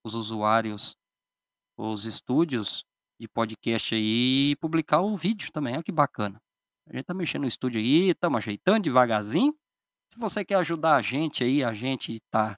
os 0.04 0.14
usuários, 0.14 0.96
os 1.76 2.04
estúdios 2.06 2.84
de 3.20 3.28
podcast 3.28 3.94
aí, 3.94 4.56
publicar 4.56 5.00
o 5.00 5.16
vídeo 5.16 5.50
também, 5.52 5.74
olha 5.74 5.82
que 5.82 5.92
bacana. 5.92 6.40
A 6.88 6.94
gente 6.94 7.04
tá 7.04 7.14
mexendo 7.14 7.42
no 7.42 7.48
estúdio 7.48 7.80
aí, 7.80 8.10
estamos 8.10 8.38
ajeitando 8.38 8.84
devagarzinho. 8.84 9.54
Se 10.12 10.18
você 10.18 10.44
quer 10.44 10.56
ajudar 10.56 10.96
a 10.96 11.02
gente 11.02 11.42
aí, 11.42 11.64
a 11.64 11.74
gente 11.74 12.20
tá 12.30 12.56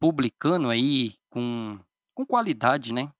publicando 0.00 0.68
aí 0.68 1.14
com 1.30 1.78
com 2.14 2.26
qualidade, 2.26 2.92
né. 2.92 3.12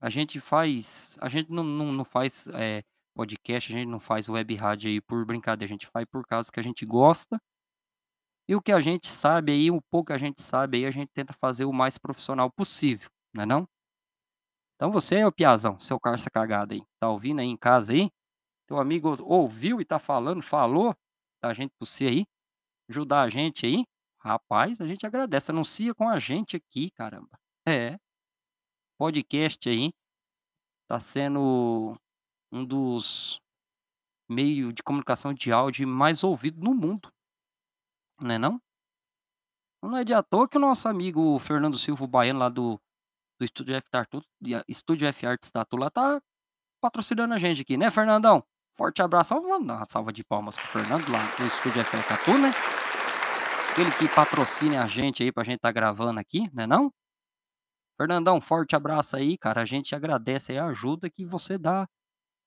A 0.00 0.10
gente 0.10 0.40
faz 0.40 1.16
a 1.20 1.28
gente 1.28 1.50
não 1.50 1.62
não 1.64 1.92
não 1.92 2.04
faz, 2.04 2.46
eh, 2.48 2.82
podcast, 3.14 3.72
a 3.72 3.76
gente 3.78 3.88
não 3.88 4.00
faz 4.00 4.28
web 4.28 4.54
rádio 4.54 4.90
aí 4.90 5.00
por 5.00 5.24
brincadeira, 5.26 5.70
a 5.70 5.74
gente 5.74 5.86
faz 5.86 6.06
por 6.06 6.26
causa 6.26 6.50
que 6.50 6.60
a 6.60 6.62
gente 6.62 6.86
gosta 6.86 7.40
e 8.50 8.54
o 8.56 8.60
que 8.60 8.72
a 8.72 8.80
gente 8.80 9.06
sabe 9.06 9.52
aí, 9.52 9.70
o 9.70 9.80
pouco 9.80 10.08
que 10.08 10.12
a 10.12 10.18
gente 10.18 10.42
sabe 10.42 10.78
aí, 10.78 10.84
a 10.84 10.90
gente 10.90 11.08
tenta 11.14 11.32
fazer 11.32 11.66
o 11.66 11.72
mais 11.72 11.96
profissional 11.96 12.50
possível, 12.50 13.08
não 13.32 13.44
é 13.44 13.46
não? 13.46 13.68
Então 14.74 14.90
você, 14.90 15.24
ô 15.24 15.30
piazão, 15.30 15.78
seu 15.78 16.00
carça 16.00 16.28
cagada 16.28 16.74
aí, 16.74 16.82
tá 16.98 17.08
ouvindo 17.08 17.40
aí 17.40 17.46
em 17.46 17.56
casa 17.56 17.92
aí, 17.92 18.10
teu 18.66 18.80
amigo 18.80 19.16
ouviu 19.22 19.80
e 19.80 19.84
tá 19.84 20.00
falando, 20.00 20.42
falou 20.42 20.96
da 21.40 21.54
gente 21.54 21.70
para 21.78 21.86
você 21.86 22.06
aí, 22.06 22.24
ajudar 22.88 23.22
a 23.22 23.30
gente 23.30 23.66
aí, 23.66 23.84
rapaz, 24.18 24.80
a 24.80 24.86
gente 24.86 25.06
agradece, 25.06 25.52
anuncia 25.52 25.94
com 25.94 26.08
a 26.08 26.18
gente 26.18 26.56
aqui, 26.56 26.90
caramba. 26.90 27.38
É. 27.68 28.00
Podcast 28.98 29.68
aí 29.68 29.92
tá 30.88 30.98
sendo 30.98 31.96
um 32.50 32.64
dos 32.64 33.40
meio 34.28 34.72
de 34.72 34.82
comunicação 34.82 35.32
de 35.32 35.52
áudio 35.52 35.86
mais 35.86 36.24
ouvido 36.24 36.60
no 36.60 36.74
mundo. 36.74 37.12
Não 38.20 38.34
é 38.34 38.38
não? 38.38 38.60
Não 39.82 39.96
é 39.96 40.04
de 40.04 40.12
à 40.12 40.22
toa 40.22 40.48
que 40.48 40.58
o 40.58 40.60
nosso 40.60 40.88
amigo 40.88 41.38
Fernando 41.38 41.78
Silva, 41.78 42.04
o 42.04 42.06
baiano 42.06 42.38
lá 42.38 42.48
do 42.48 42.78
do 43.38 43.44
Estúdio 43.44 43.74
F 43.74 43.88
Tatu 43.90 44.22
Estúdio 44.68 45.08
F 45.08 45.26
Artes 45.26 45.50
Tatu 45.50 45.76
lá, 45.76 45.90
tá 45.90 46.20
patrocinando 46.80 47.32
a 47.32 47.38
gente 47.38 47.62
aqui, 47.62 47.76
né, 47.76 47.90
Fernandão? 47.90 48.44
Forte 48.76 49.00
abraço, 49.00 49.34
vamos 49.34 49.66
dar 49.66 49.76
uma 49.76 49.86
salva 49.86 50.12
de 50.12 50.22
palmas 50.22 50.56
para 50.56 50.66
o 50.66 50.68
Fernando 50.68 51.10
lá 51.10 51.34
do 51.36 51.46
Estúdio 51.46 51.80
F 51.80 51.90
Tatu, 52.06 52.36
né. 52.36 52.52
Ele 53.78 53.90
que 53.92 54.08
patrocina 54.14 54.82
a 54.82 54.88
gente 54.88 55.22
aí, 55.22 55.32
pra 55.32 55.42
gente 55.44 55.60
tá 55.60 55.72
gravando 55.72 56.20
aqui, 56.20 56.50
não 56.52 56.64
é 56.64 56.66
não? 56.66 56.92
Fernandão, 57.96 58.40
forte 58.40 58.76
abraço 58.76 59.16
aí, 59.16 59.38
cara, 59.38 59.62
a 59.62 59.66
gente 59.66 59.94
agradece 59.94 60.56
a 60.58 60.66
ajuda 60.66 61.08
que 61.08 61.24
você 61.24 61.56
dá 61.56 61.88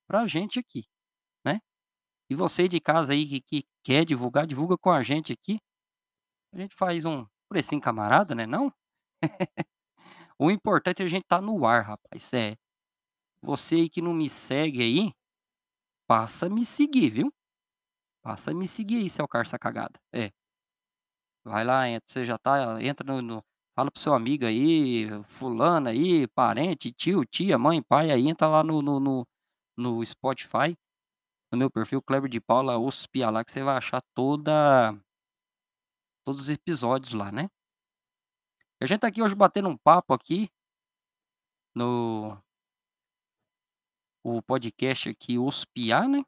pra 0.08 0.28
gente 0.28 0.60
aqui, 0.60 0.86
né. 1.46 1.60
E 2.34 2.36
você 2.36 2.68
de 2.68 2.80
casa 2.80 3.14
aí 3.14 3.28
que 3.28 3.42
que 3.42 3.64
quer 3.84 4.04
divulgar, 4.04 4.48
divulga 4.48 4.76
com 4.76 4.90
a 4.90 5.04
gente 5.04 5.32
aqui. 5.32 5.60
A 6.54 6.58
gente 6.58 6.76
faz 6.76 7.06
um 7.06 7.28
precinho 7.48 7.80
camarada, 7.82 8.34
né 8.34 8.48
não? 8.48 8.74
O 10.40 10.52
importante 10.52 11.02
é 11.04 11.06
a 11.06 11.10
gente 11.10 11.26
tá 11.26 11.42
no 11.42 11.66
ar, 11.66 11.84
rapaz, 11.84 12.34
é. 12.34 12.56
Você 13.42 13.76
aí 13.76 13.90
que 13.90 14.02
não 14.02 14.14
me 14.14 14.30
segue 14.30 14.82
aí, 14.82 15.14
passa 16.08 16.48
a 16.48 16.50
me 16.50 16.66
seguir, 16.66 17.10
viu. 17.12 17.34
Passa 18.24 18.52
a 18.52 18.54
me 18.56 18.68
seguir 18.68 18.98
aí, 18.98 19.10
seu 19.10 19.28
carça 19.28 19.60
cagada. 19.60 20.00
É. 20.14 20.32
Vai 21.46 21.64
lá, 21.66 21.90
entra 21.90 22.06
você 22.08 22.24
já 22.24 22.38
tá 22.38 22.82
entra 22.82 23.06
no 23.06 23.22
no 23.22 23.44
fala 23.76 23.92
para 23.92 24.00
o 24.00 24.02
seu 24.02 24.14
amigo 24.14 24.46
aí, 24.46 25.08
fulano 25.26 25.90
aí, 25.90 26.26
parente, 26.28 26.92
tio, 26.94 27.26
tia, 27.26 27.58
mãe, 27.58 27.82
pai, 27.82 28.12
aí 28.12 28.28
entra 28.30 28.48
lá 28.48 28.64
no 28.64 28.82
no 28.82 29.00
no 29.00 29.28
no 29.78 30.06
Spotify, 30.06 30.76
no 31.54 31.58
meu 31.60 31.70
perfil 31.70 32.02
Kleber 32.02 32.30
de 32.30 32.42
Paula 32.42 32.80
Os 32.80 33.06
Piá 33.06 33.30
lá 33.30 33.46
que 33.46 33.52
você 33.52 33.62
vai 33.64 33.78
achar 33.78 34.02
toda 34.16 34.92
todos 36.26 36.44
os 36.44 36.50
episódios 36.50 37.14
lá, 37.14 37.32
né. 37.32 37.48
A 38.82 38.86
gente 38.88 39.00
tá 39.02 39.08
aqui 39.08 39.22
hoje 39.22 39.36
batendo 39.36 39.70
um 39.70 39.78
papo 39.78 40.14
aqui 40.14 40.50
no 41.76 42.38
o 44.24 44.42
podcast 44.42 45.10
aqui 45.10 45.38
Os 45.38 45.66
Piá, 45.66 46.08
né. 46.08 46.24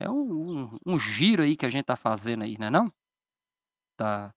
É 0.00 0.08
um 0.10 0.64
um 0.74 0.78
um 0.86 0.98
giro 0.98 1.42
aí 1.42 1.56
que 1.56 1.66
a 1.66 1.70
gente 1.70 1.84
tá 1.86 1.96
fazendo 1.96 2.42
aí, 2.44 2.56
não 2.58 2.66
é 2.66 2.70
não? 2.70 2.92
Tá 3.96 4.32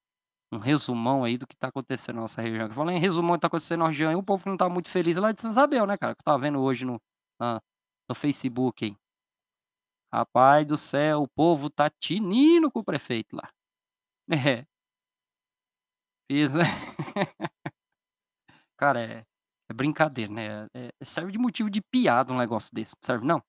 um 0.52 0.60
resumão 0.60 1.24
aí 1.24 1.38
do 1.38 1.48
que 1.48 1.56
tá 1.58 1.70
acontecendo 1.70 2.16
na 2.18 2.22
nossa 2.24 2.42
região. 2.42 2.70
Falando 2.72 2.96
em 2.96 3.00
resumão 3.00 3.34
do 3.34 3.38
que 3.38 3.42
tá 3.42 3.48
acontecendo 3.48 3.80
na 3.82 3.88
região 3.88 4.14
o 4.20 4.24
povo 4.24 4.44
não 4.48 4.58
tá 4.58 4.70
muito 4.70 4.90
feliz 4.90 5.18
é 5.18 5.20
lá 5.22 5.32
de 5.32 5.42
Santa 5.42 5.54
Isabel, 5.54 5.86
né, 5.88 5.98
cara, 5.98 6.16
que 6.16 6.22
estava 6.22 6.40
vendo 6.40 6.60
hoje 6.62 6.86
no 6.86 7.02
hã, 7.42 7.60
no 8.12 8.16
Facebook 8.16 8.84
aí. 8.84 8.98
Rapaz 10.14 10.68
do 10.68 10.78
céu, 10.78 11.24
o 11.24 11.28
povo 11.28 11.70
tá 11.70 11.90
tinindo 11.90 12.70
com 12.70 12.80
o 12.80 12.84
prefeito 12.84 13.36
lá. 13.36 13.50
É. 14.62 14.66
Isso, 16.30 16.58
né. 16.58 16.64
Cara, 18.78 19.02
é 19.02 19.26
é 19.70 19.74
brincadeira, 19.74 20.34
né, 20.34 20.68
eh, 20.74 20.92
serve 21.06 21.32
de 21.32 21.38
motivo 21.38 21.70
de 21.70 21.82
piada 21.82 22.34
um 22.34 22.38
negócio 22.38 22.76
desse, 22.76 22.94
não 22.94 23.06
serve 23.06 23.26
não? 23.26 23.42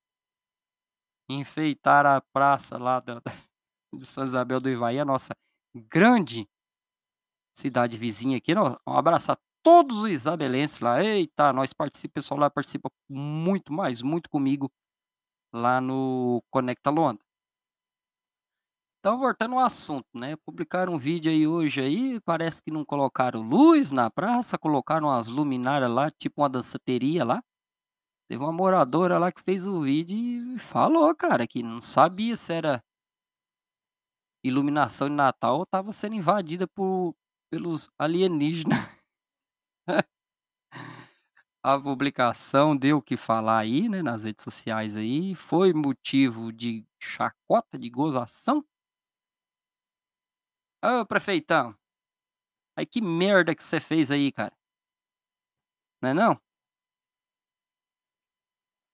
Enfeitar 1.28 2.06
a 2.06 2.20
praça 2.20 2.78
lá 2.78 3.00
da 3.00 3.18
da 3.18 3.32
de 3.92 4.06
Santa 4.06 4.28
Isabel 4.28 4.60
do 4.60 4.70
Ivaí, 4.70 5.00
a 5.00 5.04
nossa 5.04 5.34
grande 5.74 6.48
cidade 7.56 7.96
vizinha 7.98 8.38
aqui, 8.38 8.54
no 8.54 8.78
um 8.86 8.96
abraço 8.96 9.32
a 9.32 9.38
todos 9.62 9.98
os 10.02 10.10
isabelenses 10.10 10.80
lá, 10.80 11.02
eita, 11.02 11.52
nós 11.52 11.72
participa 11.72 12.12
o 12.12 12.14
pessoal 12.14 12.40
lá 12.40 12.50
participa 12.50 12.90
muito, 13.08 13.72
mas 13.72 14.02
muito 14.02 14.28
comigo, 14.30 14.70
lá 15.52 15.80
no 15.80 16.42
Conecta 16.50 16.90
Londra. 16.90 17.24
Então 19.00 19.18
voltando 19.18 19.56
ao 19.56 19.64
assunto, 19.64 20.06
né, 20.14 20.36
publicaram 20.46 20.94
um 20.94 20.98
vídeo 20.98 21.30
aí 21.30 21.44
hoje 21.44 21.80
aí, 21.80 22.20
parece 22.20 22.62
que 22.62 22.70
não 22.70 22.84
colocaram 22.84 23.42
luz 23.42 23.90
na 23.90 24.08
praça, 24.08 24.56
colocaram 24.56 25.08
umas 25.08 25.26
luminária 25.26 25.88
lá, 25.88 26.08
tipo 26.10 26.40
uma 26.40 26.48
danceteria 26.48 27.24
lá. 27.24 27.42
Teve 28.30 28.42
uma 28.42 28.52
moradora 28.52 29.18
lá 29.18 29.32
que 29.32 29.42
fez 29.42 29.66
o 29.66 29.82
vídeo 29.82 30.16
e 30.54 30.58
falou 30.58 31.14
cara, 31.16 31.46
que 31.48 31.62
não 31.62 31.80
sabia 31.80 32.36
se 32.36 32.52
era 32.52 32.80
iluminação 34.44 35.08
de 35.08 35.14
Natal 35.14 35.56
ou 35.56 35.62
estava 35.64 35.90
sendo 35.92 36.14
invadida 36.14 36.66
por 36.68 37.14
pelos 37.50 37.90
alienígena. 37.98 38.76
A 41.64 41.78
publicação 41.78 42.76
deu 42.76 42.98
o 42.98 43.02
que 43.02 43.16
falar 43.16 43.58
aí, 43.60 43.88
né, 43.88 44.02
nas 44.02 44.24
redes 44.24 44.42
sociais 44.42 44.96
aí, 44.96 45.32
foi 45.36 45.72
motivo 45.72 46.52
de 46.52 46.84
chacota, 47.00 47.78
de 47.78 47.88
gozação. 47.88 48.64
Ô 50.84 51.04
prefeitão. 51.06 51.74
Aí 52.76 52.86
que 52.86 53.00
merda 53.00 53.54
que 53.54 53.64
você 53.64 53.80
fez 53.80 54.10
aí 54.10 54.32
cara. 54.32 54.52
Não 56.02 56.10
é 56.10 56.14
não? 56.14 56.38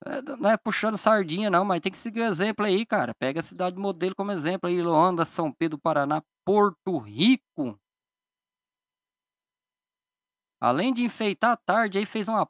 É, 0.07 0.23
não 0.23 0.51
é 0.51 0.57
puxando 0.57 0.97
sardinha 0.97 1.51
não, 1.51 1.65
mas 1.65 1.81
tem 1.81 1.91
que 1.91 1.99
seguir 1.99 2.21
o 2.21 2.25
exemplo 2.25 2.65
aí 2.65 2.87
cara, 2.87 3.15
pega 3.15 3.41
a 3.41 3.43
cidade 3.43 3.77
modelo 3.77 4.15
como 4.15 4.31
exemplo 4.31 4.69
aí, 4.69 4.81
Luanda, 4.81 5.25
São 5.25 5.53
Pedro 5.53 5.79
Paraná, 5.79 6.23
Porto 6.45 6.99
Rico. 6.99 7.79
Além 10.61 10.93
de 10.93 11.03
enfeitar 11.05 11.53
a 11.53 11.57
tarde, 11.57 11.99
aí 11.99 12.07
fez 12.07 12.29
uma 12.29 12.49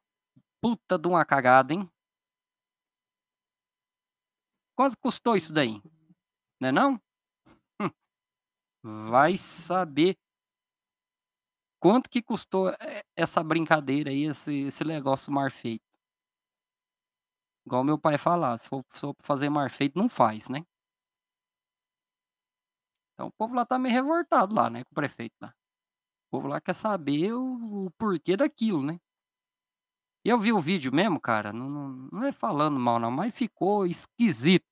puta 0.62 0.99
de 0.99 1.09
uma 1.09 1.25
cagada, 1.25 1.75
hein. 1.75 1.88
Quanto 4.77 4.97
custou 4.99 5.37
isso 5.37 5.53
daí? 5.53 5.83
Não 6.61 6.69
é 6.69 6.73
não? 6.73 7.00
Vai 8.83 9.37
saber 9.37 10.17
quanto 11.81 12.11
que 12.11 12.23
custou 12.23 12.71
e 12.71 13.05
essa 13.17 13.43
brincadeira 13.43 14.11
aí, 14.11 14.25
esse 14.25 14.53
esse 14.67 14.85
negócio 14.85 15.33
mar 15.33 15.50
feito. 15.50 15.83
Igual 17.67 17.85
meu 17.85 17.99
pai 17.99 18.19
falava, 18.19 18.59
se 18.59 18.69
for 18.69 18.85
se 18.95 19.00
for 19.00 19.15
fazer 19.23 19.49
mar 19.50 19.71
feito 19.71 19.99
não 19.99 20.09
faz, 20.09 20.49
né. 20.49 20.65
Então 23.15 23.27
o 23.29 23.33
povo 23.33 23.55
lá 23.55 23.67
tá 23.67 23.79
meio 23.79 23.93
revoltado 23.95 24.55
lá, 24.55 24.71
né, 24.71 24.85
com 24.85 24.93
o 24.93 24.95
prefeito 24.95 25.35
lá. 25.43 25.53
O 26.28 26.37
povo 26.37 26.49
lá 26.49 26.61
quer 26.61 26.75
saber 26.75 27.32
o 27.35 27.87
o 27.87 27.90
porquê 27.99 28.37
daquilo, 28.37 28.82
né. 28.82 28.99
Eu 30.25 30.38
vi 30.38 30.52
o 30.52 30.61
vídeo 30.61 30.92
mesmo, 30.94 31.20
cara, 31.20 31.52
não 31.52 31.68
não 31.68 31.88
não 32.12 32.25
é 32.25 32.32
falando 32.32 32.78
mal 32.78 32.99
não, 33.00 33.11
mas 33.11 33.35
ficou 33.35 33.87
esquisito, 33.87 34.66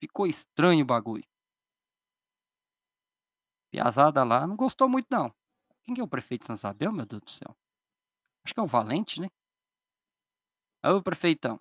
ficou 0.00 0.26
estranho 0.26 0.82
o 0.84 0.86
bagulho. 0.86 1.24
Piazada 3.70 4.22
lá 4.22 4.46
não 4.46 4.54
gostou 4.56 4.88
muito 4.88 5.08
não. 5.10 5.34
Quem 5.82 5.94
que 5.94 6.00
é 6.00 6.04
o 6.04 6.08
prefeito 6.08 6.42
de 6.42 6.46
Santa 6.46 6.58
Isabel, 6.60 6.92
meu 6.92 7.06
Deus 7.06 7.22
do 7.22 7.30
céu? 7.30 7.56
Acho 8.44 8.54
que 8.54 8.60
é 8.60 8.62
o 8.62 8.66
Valente, 8.66 9.20
né? 9.20 9.28
Ô 10.84 11.02
prefeitão. 11.02 11.58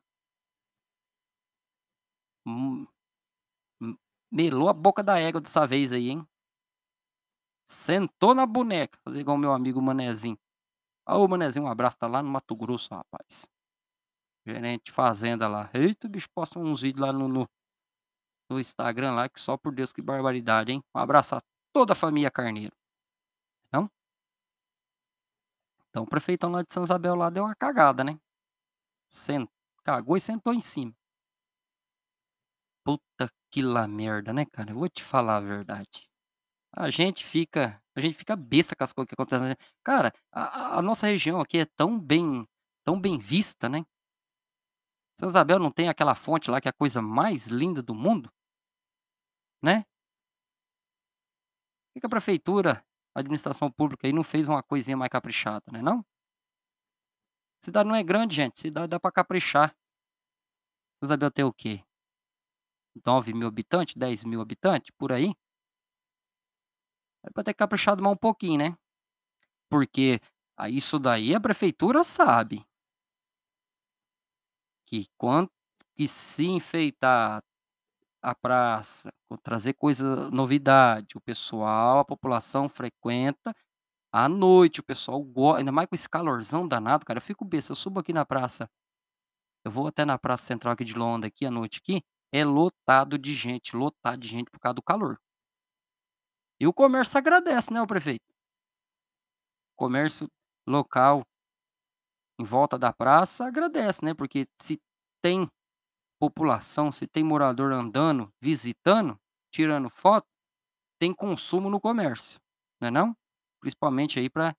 Hum, 2.46 2.88
hum, 3.82 3.98
melou 4.32 4.70
a 4.70 4.74
boca 4.74 5.04
da 5.04 5.20
égua 5.20 5.42
dessa 5.42 5.68
vez 5.68 5.92
aí, 5.94 6.10
hein? 6.12 6.28
Sentou 7.72 8.36
na 8.36 8.46
boneca, 8.46 9.00
fazer 9.02 9.22
igual 9.22 9.38
meu 9.38 9.54
amigo 9.54 9.82
Manezinho. 9.82 10.38
Ô 11.08 11.28
Manezinho, 11.28 11.66
um 11.66 11.70
abraço, 11.70 11.98
tá 11.98 12.08
lá 12.08 12.22
no 12.22 12.30
Mato 12.30 12.56
Grosso, 12.56 12.94
rapaz. 12.94 13.50
Gerente 14.46 14.86
de 14.86 14.92
fazenda 14.92 15.48
lá. 15.48 15.70
Eita, 15.74 16.10
bicho 16.10 16.28
posta 16.36 16.60
uns 16.60 16.82
vídeos 16.82 17.02
lá 17.02 17.14
no 17.14 17.28
no 17.28 17.48
no 18.50 18.60
Instagram 18.60 19.14
lá 19.14 19.30
que 19.30 19.40
só 19.40 19.58
por 19.58 19.74
Deus, 19.74 19.94
que 19.94 20.02
barbaridade, 20.02 20.72
hein. 20.72 20.84
Um 20.96 21.00
abraço 21.00 21.36
a 21.36 21.42
toda 21.74 21.94
a 21.94 21.96
família 21.96 22.30
Carneiro. 22.30 22.76
Não? 23.72 23.90
Então 25.90 26.04
o 26.04 26.08
prefeitão 26.08 26.50
lá 26.52 26.64
de 26.64 26.74
Santa 26.74 26.86
Isabel 26.86 27.16
lá 27.16 27.30
deu 27.30 27.44
uma 27.44 27.56
cagada, 27.56 28.04
né. 28.04 28.18
Sen 29.10 29.48
cagou 29.84 30.18
e 30.18 30.22
sentou 30.22 30.54
em 30.54 30.62
cima. 30.62 30.94
Puta 32.86 33.28
que 33.52 33.62
lá 33.64 33.88
merda, 33.88 34.32
né, 34.34 34.46
cara, 34.46 34.72
eu 34.72 34.76
vou 34.76 34.88
te 34.90 35.04
falar 35.04 35.38
a 35.38 35.40
verdade. 35.40 36.11
A 36.74 36.90
gente 36.90 37.26
fica 37.26 37.82
a 37.96 38.00
gente 38.00 38.16
fica 38.18 38.36
besta 38.38 38.76
com 38.76 38.84
as 38.84 38.94
coisas 38.94 39.10
que 39.10 39.14
acontecem, 39.16 39.50
né. 39.50 39.56
Cara, 39.84 40.14
a 40.32 40.80
a 40.80 40.82
nossa 40.82 41.08
região 41.08 41.40
aqui 41.42 41.60
é 41.60 41.66
tão 41.66 42.00
bem 42.00 42.48
tão 42.86 43.00
bem 43.00 43.18
vista, 43.18 43.68
né. 43.70 43.86
Santa 45.18 45.32
Isabel 45.32 45.60
não 45.60 45.72
tem 45.72 45.88
aquela 45.88 46.16
fonte 46.16 46.50
lá 46.50 46.60
que 46.60 46.68
é 46.68 46.72
a 46.72 46.74
coisa 46.74 47.02
mais 47.02 47.48
linda 47.48 47.82
do 47.82 47.94
mundo? 47.94 48.32
Né? 49.62 49.86
Por 51.94 52.00
que 52.00 52.06
a 52.06 52.10
prefeitura, 52.10 52.84
a 53.16 53.20
administração 53.20 53.70
pública 53.70 54.08
aí 54.08 54.14
não 54.14 54.24
fez 54.24 54.48
uma 54.48 54.64
coisinha 54.64 54.96
mais 54.98 55.10
caprichada, 55.10 55.64
não 55.72 55.80
é 55.80 55.84
não? 55.84 56.06
Cidade 57.64 57.88
não 57.88 57.96
é 57.96 58.04
grande 58.04 58.36
gente, 58.36 58.60
cidade 58.60 58.88
dá 58.88 59.00
pra 59.00 59.12
caprichar. 59.12 59.76
Santa 61.00 61.06
Isabel 61.06 61.32
tem 61.32 61.46
o 61.46 61.52
quê? 61.54 61.84
9.000 63.06 63.48
habitantes, 63.48 63.96
10.000 63.96 64.42
habitantes, 64.42 64.92
por 64.98 65.12
aí? 65.12 65.34
Era 67.24 67.32
pra 67.34 67.44
ter 67.44 67.54
caprichado 67.54 68.02
mais 68.04 68.14
um 68.14 68.18
pouquinho, 68.18 68.58
né. 68.60 68.76
Porque, 69.70 70.20
ah, 70.58 70.70
isso 70.70 71.00
daí 71.00 71.36
a 71.36 71.40
prefeitura 71.40 72.04
sabe. 72.04 72.66
Que 74.88 75.06
quan 75.18 75.48
que 75.96 76.08
se 76.08 76.46
enfeitar 76.48 77.44
a 78.22 78.36
praça, 78.36 79.12
trazer 79.44 79.74
coisa 79.74 80.30
novidade, 80.32 81.18
o 81.18 81.22
pessoal, 81.22 82.00
a 82.00 82.06
população 82.06 82.70
frequenta 82.70 83.54
à 84.14 84.30
noite, 84.30 84.82
o 84.82 84.84
pessoal 84.84 85.24
go 85.24 85.56
ainda 85.56 85.72
mais 85.72 85.90
com 85.90 85.96
esse 85.96 86.10
calorzão 86.10 86.68
danado, 86.68 87.06
cara, 87.06 87.18
eu 87.20 87.24
fico 87.24 87.46
besta, 87.46 87.72
eu 87.74 87.78
subo 87.78 88.00
aqui 88.02 88.14
na 88.14 88.26
praça 88.26 88.70
eu 89.66 89.72
vou 89.72 89.88
até 89.88 90.06
na 90.06 90.18
praça 90.18 90.46
central 90.46 90.74
aqui 90.74 90.84
de 90.84 90.94
Londra 90.94 91.28
aqui 91.28 91.46
à 91.46 91.52
noite 91.52 91.80
aqui, 91.80 92.04
é 92.32 92.44
lotado 92.44 93.18
de 93.18 93.34
gente, 93.34 93.76
lotado 93.76 94.20
de 94.20 94.28
gente 94.28 94.50
por 94.52 94.60
causa 94.60 94.76
do 94.76 94.82
calor. 94.84 95.20
E 96.62 96.68
o 96.68 96.72
comércio 96.72 97.18
agradece, 97.18 97.74
né, 97.74 97.82
o 97.82 97.88
prefeito. 97.88 98.24
Comércio 99.76 100.30
local 100.68 101.24
em 102.40 102.44
volta 102.44 102.78
da 102.78 102.94
praça 102.94 103.46
agradece, 103.46 104.06
né, 104.06 104.14
porque 104.14 104.48
se 104.62 104.80
tem 105.24 105.48
população, 106.20 106.92
se 106.92 107.08
tem 107.08 107.24
morador 107.24 107.72
andando, 107.72 108.32
visitando, 108.40 109.20
tirando 109.52 109.90
foto, 109.90 110.28
tem 111.00 111.14
consumo 111.14 111.68
no 111.68 111.80
comércio, 111.80 112.40
não 112.80 112.90
é 112.90 112.92
não? 112.92 113.18
Principalmente 113.60 114.20
aí 114.20 114.30
para 114.30 114.56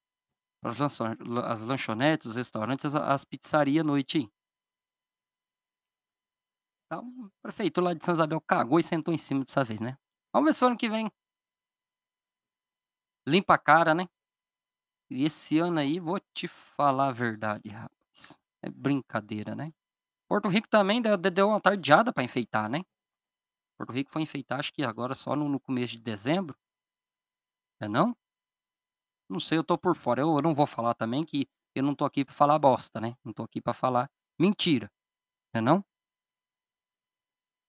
as 0.64 1.60
lanchonetes, 1.62 2.30
os 2.30 2.36
restaurantes, 2.36 2.86
as 2.86 2.94
as 2.96 3.24
pizzaria 3.24 3.82
à 3.82 3.84
noite. 3.84 4.28
Então, 6.86 7.04
o 7.06 7.30
prefeito 7.40 7.80
lá 7.80 7.94
de 7.94 8.04
Santa 8.04 8.16
Isabel 8.18 8.40
cagou 8.40 8.78
e 8.78 8.82
sentou 8.82 9.14
em 9.14 9.18
cima 9.18 9.44
dessa 9.44 9.64
vez, 9.64 9.80
né. 9.80 9.96
Vamos 10.32 10.48
ver 10.50 10.54
se 10.54 10.64
ano 10.64 10.76
que 10.76 10.88
vem 10.88 11.10
limpa 13.26 13.54
a 13.54 13.58
cara, 13.58 13.94
né. 13.94 14.08
E 15.10 15.24
esse 15.24 15.58
ano 15.58 15.78
aí, 15.80 15.98
vou 16.00 16.18
te 16.34 16.48
falar 16.48 17.08
a 17.08 17.12
verdade, 17.12 17.68
rapaz, 17.68 18.38
é 18.62 18.70
brincadeira, 18.70 19.54
né. 19.54 19.72
Porto 20.28 20.48
Rico 20.48 20.68
também 20.68 21.02
deu 21.02 21.16
de 21.16 21.30
deu 21.30 21.48
uma 21.48 21.60
tardiada 21.60 22.12
pra 22.12 22.24
enfeitar, 22.24 22.68
né. 22.70 22.82
Porto 23.78 23.92
Rico 23.92 24.10
foi 24.10 24.22
enfeitar 24.22 24.60
acho 24.60 24.72
que 24.72 24.84
agora 24.84 25.14
só 25.14 25.36
no 25.36 25.60
começo 25.60 25.94
de 25.94 26.00
dezembro. 26.02 26.56
É 27.80 27.88
não? 27.88 28.14
Não 29.30 29.40
sei, 29.40 29.58
eu 29.58 29.64
tô 29.64 29.78
por 29.78 29.94
fora, 29.96 30.20
eu 30.20 30.40
não 30.42 30.54
vou 30.54 30.66
falar 30.66 30.94
também 30.94 31.24
que 31.24 31.46
eu 31.74 31.82
não 31.82 31.94
tô 31.94 32.04
aqui 32.04 32.24
pra 32.24 32.34
falar 32.34 32.58
bosta, 32.58 33.00
né, 33.00 33.14
não 33.24 33.32
tô 33.32 33.42
aqui 33.42 33.60
pra 33.60 33.72
falar 33.72 34.10
mentira, 34.38 34.90
é 35.54 35.60
não? 35.60 35.84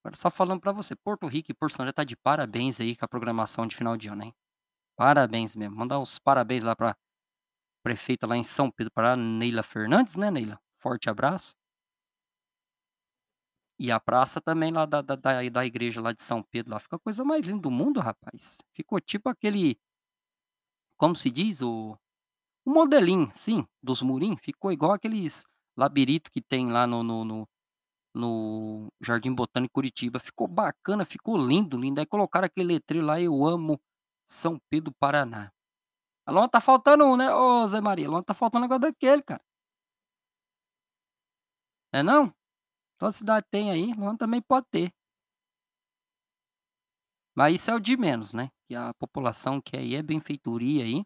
Agora 0.04 0.16
só 0.18 0.30
falando 0.30 0.60
pra 0.60 0.70
você, 0.70 0.94
Porto 0.94 1.26
Rico 1.26 1.50
e 1.50 1.54
Porto 1.54 1.76
Santo 1.76 1.86
já 1.86 1.92
tá 1.94 2.04
de 2.04 2.14
parabéns 2.14 2.78
aí 2.78 2.94
com 2.94 3.06
a 3.06 3.08
programação 3.08 3.66
de 3.66 3.74
final 3.74 3.96
de 3.96 4.08
ano, 4.08 4.24
hein. 4.24 4.34
Parabéns 4.98 5.56
mesmo, 5.56 5.74
mandar 5.76 5.98
os 5.98 6.18
parabéns 6.20 6.62
lá 6.62 6.76
pra 6.76 6.96
prefeita 7.82 8.26
lá 8.26 8.36
em 8.36 8.44
São 8.44 8.70
Pedro 8.70 8.92
Pará, 8.92 9.16
Neila 9.16 9.62
Fernandes, 9.62 10.16
né, 10.16 10.30
Neila, 10.30 10.60
forte 10.80 11.10
abraço. 11.10 11.54
E 13.78 13.90
a 13.90 13.98
praça 13.98 14.40
também 14.40 14.70
lá 14.72 14.86
da 14.86 15.02
da 15.02 15.16
da 15.16 15.66
igreja 15.66 16.00
lá 16.00 16.12
de 16.12 16.22
São 16.22 16.42
Pedro 16.42 16.72
lá, 16.72 16.78
ficou 16.78 16.96
a 16.96 17.00
coisa 17.00 17.24
mais 17.24 17.44
linda 17.46 17.62
do 17.62 17.70
mundo 17.70 17.98
rapaz, 18.00 18.58
ficou 18.72 19.00
tipo 19.00 19.28
aquele 19.28 19.76
como 21.00 21.16
se 21.16 21.30
diz? 21.30 21.60
O 21.62 21.96
o 22.66 22.70
modelinho, 22.72 23.30
sim, 23.34 23.66
dos 23.82 24.02
murinho, 24.02 24.36
ficou 24.42 24.72
igual 24.72 24.92
aqueles 24.92 25.44
labirinto 25.76 26.30
que 26.30 26.42
tem 26.42 26.70
lá 26.70 26.86
no 26.86 27.02
no 27.02 27.24
no 27.24 27.48
no 28.14 28.88
Jardim 29.02 29.34
Botânico 29.34 29.74
Curitiba, 29.74 30.18
ficou 30.20 30.48
bacana, 30.48 31.04
ficou 31.06 31.36
lindo, 31.38 31.78
lindo, 31.78 32.00
aí 32.00 32.06
colocaram 32.06 32.46
aquele 32.46 32.68
letreiro 32.74 33.06
lá, 33.06 33.20
eu 33.20 33.46
amo 33.46 33.80
São 34.26 34.58
Pedro 34.70 34.92
Paraná. 34.98 35.52
A 36.26 36.32
Londra 36.32 36.48
tá 36.50 36.60
faltando 36.60 37.04
um, 37.04 37.16
né, 37.16 37.32
ô 37.34 37.66
Zé 37.66 37.80
Maria, 37.80 38.08
Londra 38.08 38.24
tá 38.24 38.34
faltando 38.34 38.64
um 38.64 38.68
negócio 38.68 38.80
daquele 38.82 39.22
cara. 39.22 39.42
É 41.92 42.02
não? 42.02 42.34
Toda 42.98 43.12
cidade 43.12 43.46
tem 43.50 43.70
aí, 43.70 43.92
Londra 43.94 44.18
também 44.18 44.42
pode 44.42 44.66
ter. 44.70 44.92
Mas 47.36 47.56
isso 47.56 47.70
é 47.70 47.74
o 47.74 47.80
de 47.80 47.96
menos, 47.96 48.32
né, 48.32 48.50
que 48.66 48.74
a 48.74 48.94
população 48.94 49.60
quer 49.60 49.78
aí 49.78 49.94
é 49.94 50.02
benfeitoria 50.02 50.84
aí. 50.84 51.04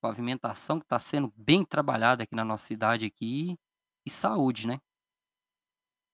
Pavimentação 0.00 0.78
que 0.78 0.86
tá 0.86 0.98
sendo 0.98 1.32
bem 1.36 1.64
trabalhada 1.64 2.22
aqui 2.22 2.34
na 2.34 2.44
nossa 2.44 2.66
cidade 2.66 3.06
aqui, 3.06 3.56
e 4.06 4.10
saúde, 4.10 4.66
né. 4.66 4.78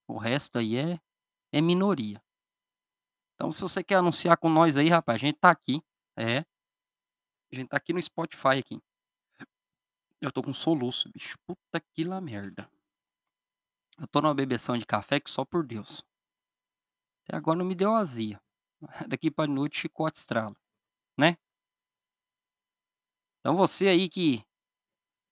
O 0.08 0.18
resto 0.18 0.58
aí 0.58 0.76
é 0.76 0.98
é 1.52 1.60
minoria. 1.60 2.22
Então 3.40 3.50
se 3.50 3.62
você 3.62 3.82
quer 3.82 3.94
anunciar 3.94 4.36
com 4.36 4.50
nós 4.50 4.76
aí 4.76 4.90
rapaz, 4.90 5.16
a 5.16 5.26
gente 5.26 5.38
tá 5.38 5.50
aqui, 5.50 5.82
é. 6.14 6.40
A 7.50 7.56
gente 7.56 7.68
tá 7.68 7.78
aqui 7.78 7.90
no 7.90 8.02
Spotify 8.02 8.58
aqui. 8.58 8.78
Eu 10.20 10.30
tô 10.30 10.42
com 10.42 10.52
soluço 10.52 11.10
bicho, 11.10 11.38
puta 11.46 11.80
que 11.80 12.04
lá 12.04 12.20
merda. 12.20 12.70
Eu 13.98 14.06
tô 14.08 14.20
numa 14.20 14.34
bebeção 14.34 14.76
de 14.76 14.84
café 14.84 15.18
que 15.18 15.30
só 15.30 15.42
por 15.42 15.66
Deus. 15.66 16.04
Até 17.24 17.34
agora 17.34 17.58
não 17.58 17.64
me 17.64 17.74
deu 17.74 17.94
azia, 17.94 18.38
daqui 19.08 19.30
pra 19.30 19.46
noite 19.46 19.78
chicote 19.78 20.18
estrala, 20.18 20.54
né. 21.18 21.38
Então 23.38 23.56
você 23.56 23.88
aí 23.88 24.10
que 24.10 24.44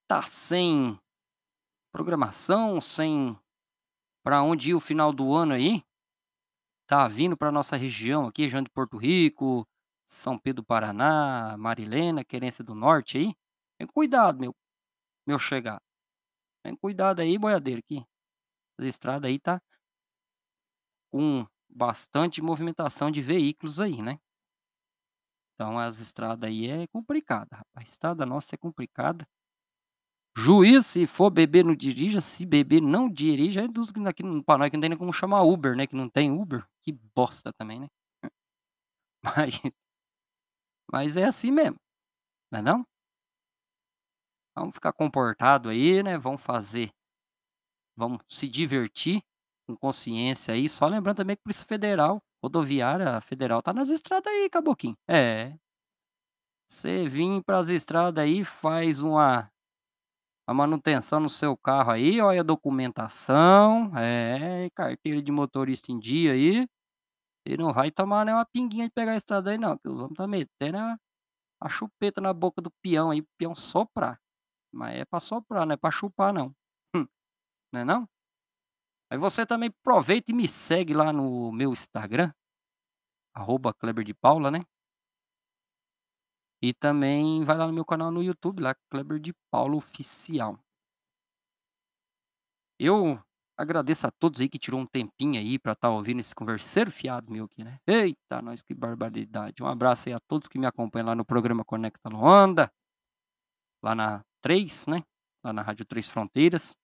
tá 0.09 0.23
sem 0.23 0.99
programação, 1.92 2.81
sem 2.81 3.38
pra 4.25 4.42
onde 4.42 4.71
ir 4.71 4.75
o 4.75 4.81
final 4.81 5.12
do 5.12 5.35
ano 5.35 5.53
aí, 5.53 5.83
tá 6.88 7.07
vindo 7.09 7.37
pra 7.37 7.53
nossa 7.53 7.77
região 7.77 8.27
aqui, 8.27 8.44
região 8.44 8.62
de 8.62 8.70
Porto 8.70 8.96
Rico, 8.98 9.68
São 10.07 10.38
Pedro 10.38 10.62
do 10.62 10.66
Paraná, 10.66 11.57
Marilena, 11.59 12.24
Querência 12.24 12.64
do 12.64 12.74
Norte 12.74 13.18
aí, 13.18 13.35
tem 13.79 13.87
cuidado 13.87 14.40
meu 14.40 14.55
meu 15.27 15.38
chegado. 15.38 15.83
Tem 16.64 16.77
cuidado 16.77 17.20
aí 17.20 17.38
boiadeiro 17.38 17.83
que 17.85 18.05
as 18.79 18.87
estrada 18.87 19.29
aí 19.29 19.38
tá 19.40 19.61
com 21.12 21.46
bastante 21.68 22.40
movimentação 22.42 23.11
de 23.11 23.20
veículos 23.22 23.81
aí, 23.81 24.01
né. 24.03 24.18
Então 25.61 25.77
as 25.77 25.98
estrada 25.98 26.46
aí 26.46 26.68
é 26.70 26.87
complicada 26.87 27.57
rapaz, 27.57 27.88
estrada 27.88 28.24
nossa 28.24 28.55
é 28.55 28.59
complicada. 28.59 29.27
Juiz, 30.37 30.87
se 30.87 31.07
for 31.07 31.31
beber 31.31 31.64
não 31.64 31.74
dirija, 31.74 32.20
se 32.20 32.46
beber 32.46 32.81
não 32.81 33.09
dirija, 33.11 33.62
é 33.62 33.68
dos 33.68 33.88
aqui 34.07 34.22
pra 34.46 34.59
nós 34.59 34.70
que 34.70 34.77
não 34.77 34.81
tem 34.81 34.90
nem 34.90 34.98
como 34.98 35.12
chamar 35.12 35.42
Uber, 35.42 35.74
né, 35.77 35.87
que 35.87 35.96
não 35.96 36.09
tem 36.09 36.31
Uber, 36.31 36.64
que 36.92 36.98
bosta 37.14 37.53
também, 37.53 37.81
né. 37.81 37.88
Mas 39.24 39.61
mas 40.92 41.16
é 41.16 41.24
assim 41.24 41.51
mesmo, 41.51 41.77
não 42.53 42.61
é 42.61 42.62
não? 42.62 42.85
Vamos 44.55 44.74
ficar 44.74 44.92
comportado 44.92 45.70
aí, 45.70 46.03
né, 46.03 46.18
vamos 46.18 46.42
fazer 46.42 46.90
Vamos 47.96 48.20
se 48.29 48.46
divertir 48.48 49.20
com 49.66 49.77
consciência 49.77 50.55
aí, 50.55 50.68
só 50.68 50.87
lembrando 50.87 51.16
também 51.16 51.37
que 51.37 51.42
Polícia 51.42 51.66
Federal, 51.66 52.22
Rodoviária 52.42 53.20
Federal 53.20 53.61
tá 53.61 53.72
nas 53.72 53.88
estradas 53.88 54.33
aí, 54.33 54.48
caboclinho. 54.48 54.96
É. 55.09 55.55
Você 56.70 57.09
vir 57.09 57.42
para 57.44 57.59
as 57.59 57.68
estradas 57.70 58.22
aí, 58.22 58.44
faz 58.44 59.03
uma 59.03 59.51
a 60.46 60.55
manutenção 60.55 61.20
no 61.20 61.29
seu 61.29 61.57
carro 61.57 61.90
aí, 61.90 62.20
olha 62.22 62.40
a 62.40 62.44
documentação, 62.44 63.92
é, 63.98 64.70
carteira 64.74 65.20
de 65.22 65.31
motorista 65.31 65.92
em 65.92 65.98
dia 65.98 66.33
aí, 66.33 66.66
e 67.48 67.56
não 67.56 67.72
vai 67.72 67.90
tomar 67.90 68.24
nenhuma 68.24 68.46
pinguinha 68.46 68.87
de 68.87 68.92
pegar 68.92 69.12
a 69.12 69.16
estrada 69.16 69.50
aí 69.50 69.58
não, 69.58 69.76
que 69.78 69.88
os 69.88 70.00
homens 70.00 70.16
tá 70.16 70.26
metendo 70.26 70.78
a 70.78 70.98
a 71.61 71.68
chupeta 71.68 72.20
na 72.20 72.32
boca 72.32 72.62
do 72.62 72.70
peão 72.82 73.11
aí, 73.11 73.20
o 73.20 73.26
peão 73.37 73.54
soprar. 73.54 74.20
Mas 74.72 74.96
é 75.00 75.04
para 75.04 75.20
soprar, 75.20 75.66
não 75.66 75.74
é 75.74 75.76
para 75.76 75.90
chupar 75.90 76.32
não. 76.32 76.54
Hum, 76.94 77.06
não 77.72 77.80
é 77.80 77.84
não? 77.84 78.08
Aí 79.11 79.18
você 79.18 79.46
também 79.46 79.70
aproveita 79.70 80.30
e 80.30 80.34
me 80.34 80.46
segue 80.46 80.94
lá 80.94 81.12
no 81.12 81.50
meu 81.52 81.72
Instagram, 81.72 82.32
arroba 83.34 83.72
Kleber 83.74 84.04
de 84.04 84.14
Paula, 84.14 84.50
né? 84.50 84.64
E 86.61 86.74
também 86.74 87.44
vai 87.44 87.56
lá 87.56 87.66
no 87.66 87.72
meu 87.72 87.84
canal 87.84 88.11
no 88.11 88.22
YouTube, 88.22 88.61
lá, 88.62 88.74
Kleber 88.90 89.18
de 89.20 89.32
Paula 89.50 89.76
Oficial. 89.76 90.58
Eu 92.78 93.22
agradeço 93.59 94.07
a 94.07 94.11
todos 94.11 94.40
aí 94.40 94.49
que 94.49 94.59
tirou 94.59 94.81
um 94.81 94.87
tempinho 94.87 95.38
aí 95.38 95.59
pra 95.59 95.73
estar 95.73 95.90
ouvindo 95.90 96.21
esse 96.21 96.35
converseiro 96.35 96.90
fiado 96.90 97.31
meu 97.31 97.47
aqui, 97.47 97.64
né. 97.64 97.79
Eita, 97.87 98.40
nós, 98.40 98.62
que 98.62 98.73
barbaridade. 98.73 99.62
Um 99.62 99.66
abraço 99.66 100.09
aí 100.09 100.14
a 100.14 100.21
todos 100.21 100.49
que 100.49 100.59
me 100.59 100.66
acompanham 100.66 101.09
lá 101.09 101.14
no 101.14 101.25
programa 101.25 101.64
Conecta 101.64 102.09
Luanda. 102.09 102.71
Lá 103.83 103.94
na 103.94 104.25
3, 104.40 104.87
né, 104.87 105.03
lá 105.44 105.53
na 105.53 105.62
Rádio 105.62 105.85
Três 105.85 106.09
Fronteiras. 106.09 106.75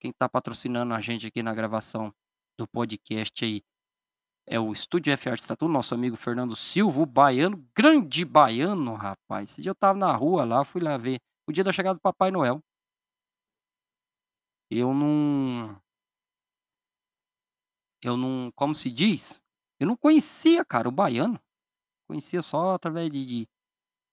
Quem 0.00 0.12
tá 0.12 0.28
patrocinando 0.28 0.92
a 0.94 1.00
gente 1.00 1.26
aqui 1.26 1.42
na 1.42 1.54
gravação 1.54 2.12
do 2.58 2.66
podcast 2.66 3.44
aí 3.44 3.62
é 4.46 4.58
o 4.58 4.72
Estúdio 4.72 5.12
F 5.12 5.30
Arte 5.30 5.46
Tatu, 5.46 5.68
nosso 5.68 5.94
amigo 5.94 6.16
Fernando 6.16 6.56
Silva, 6.56 7.06
baiano, 7.06 7.64
grande 7.76 8.24
baiano, 8.24 8.94
rapaz. 8.94 9.50
Esse 9.50 9.62
dia 9.62 9.70
eu 9.70 9.74
estava 9.74 9.96
na 9.96 10.12
rua 10.14 10.44
lá, 10.44 10.64
fui 10.64 10.82
lá 10.82 10.96
ver, 10.96 11.20
o 11.48 11.52
dia 11.52 11.62
da 11.62 11.72
chegada 11.72 11.94
do 11.94 12.00
Papai 12.00 12.30
Noel. 12.30 12.60
Eu 14.74 14.94
não 14.94 15.78
eu 18.02 18.16
não 18.16 18.50
como 18.52 18.74
se 18.74 18.90
diz? 18.90 19.40
Eu 19.78 19.86
não 19.86 19.96
conhecia, 19.96 20.64
cara, 20.64 20.88
o 20.88 20.92
baiano. 20.92 21.38
Conhecia 22.08 22.42
só 22.42 22.74
através 22.74 23.10
de 23.10 23.26
de 23.26 23.48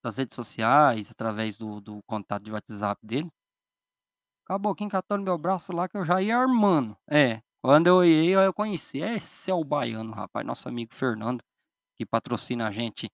das 0.04 0.18
redes 0.18 0.36
sociais, 0.36 1.12
através 1.12 1.58
do 1.58 1.82
do 1.82 2.02
contato 2.08 2.44
de 2.44 2.52
WhatsApp 2.52 3.00
dele. 3.06 3.32
Caboclinho 4.46 4.92
catou 4.92 5.18
no 5.18 5.24
meu 5.24 5.38
braço 5.38 5.72
lá 5.72 5.88
que 5.88 5.96
eu 5.96 6.04
já 6.04 6.22
ia 6.22 6.38
armando. 6.38 6.98
É, 7.10 7.42
quando 7.64 7.88
eu 7.88 7.96
olhei, 7.98 8.36
eu 8.36 8.54
conheci. 8.54 9.00
Esse 9.00 9.52
é 9.52 9.54
o 9.54 9.64
baiano, 9.64 10.12
rapaz, 10.12 10.46
nosso 10.46 10.68
amigo 10.68 10.94
Fernando, 10.94 11.42
que 11.98 12.06
patrocina 12.06 12.68
a 12.68 12.72
gente 12.72 13.10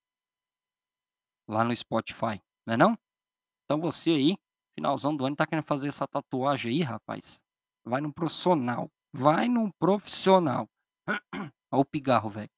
lá 1.48 1.64
no 1.64 1.76
Spotify, 1.76 2.42
não 2.66 2.74
é 2.74 2.78
não? 2.78 2.98
Então 3.66 3.80
você 3.80 4.12
aí, 4.12 4.38
finalzão 4.76 5.16
do 5.16 5.26
ano, 5.26 5.36
tá 5.36 5.46
querendo 5.46 5.66
fazer 5.66 5.88
essa 5.88 6.08
tatuagem 6.08 6.72
aí, 6.72 6.82
rapaz, 6.82 7.42
vai 7.84 8.02
num 8.02 8.12
profissional, 8.12 8.90
vai 9.14 9.48
num 9.48 9.72
profissional. 9.80 10.68
Ó 11.72 11.80
o 11.80 11.86
pigarro, 11.86 12.30
velho. 12.30 12.50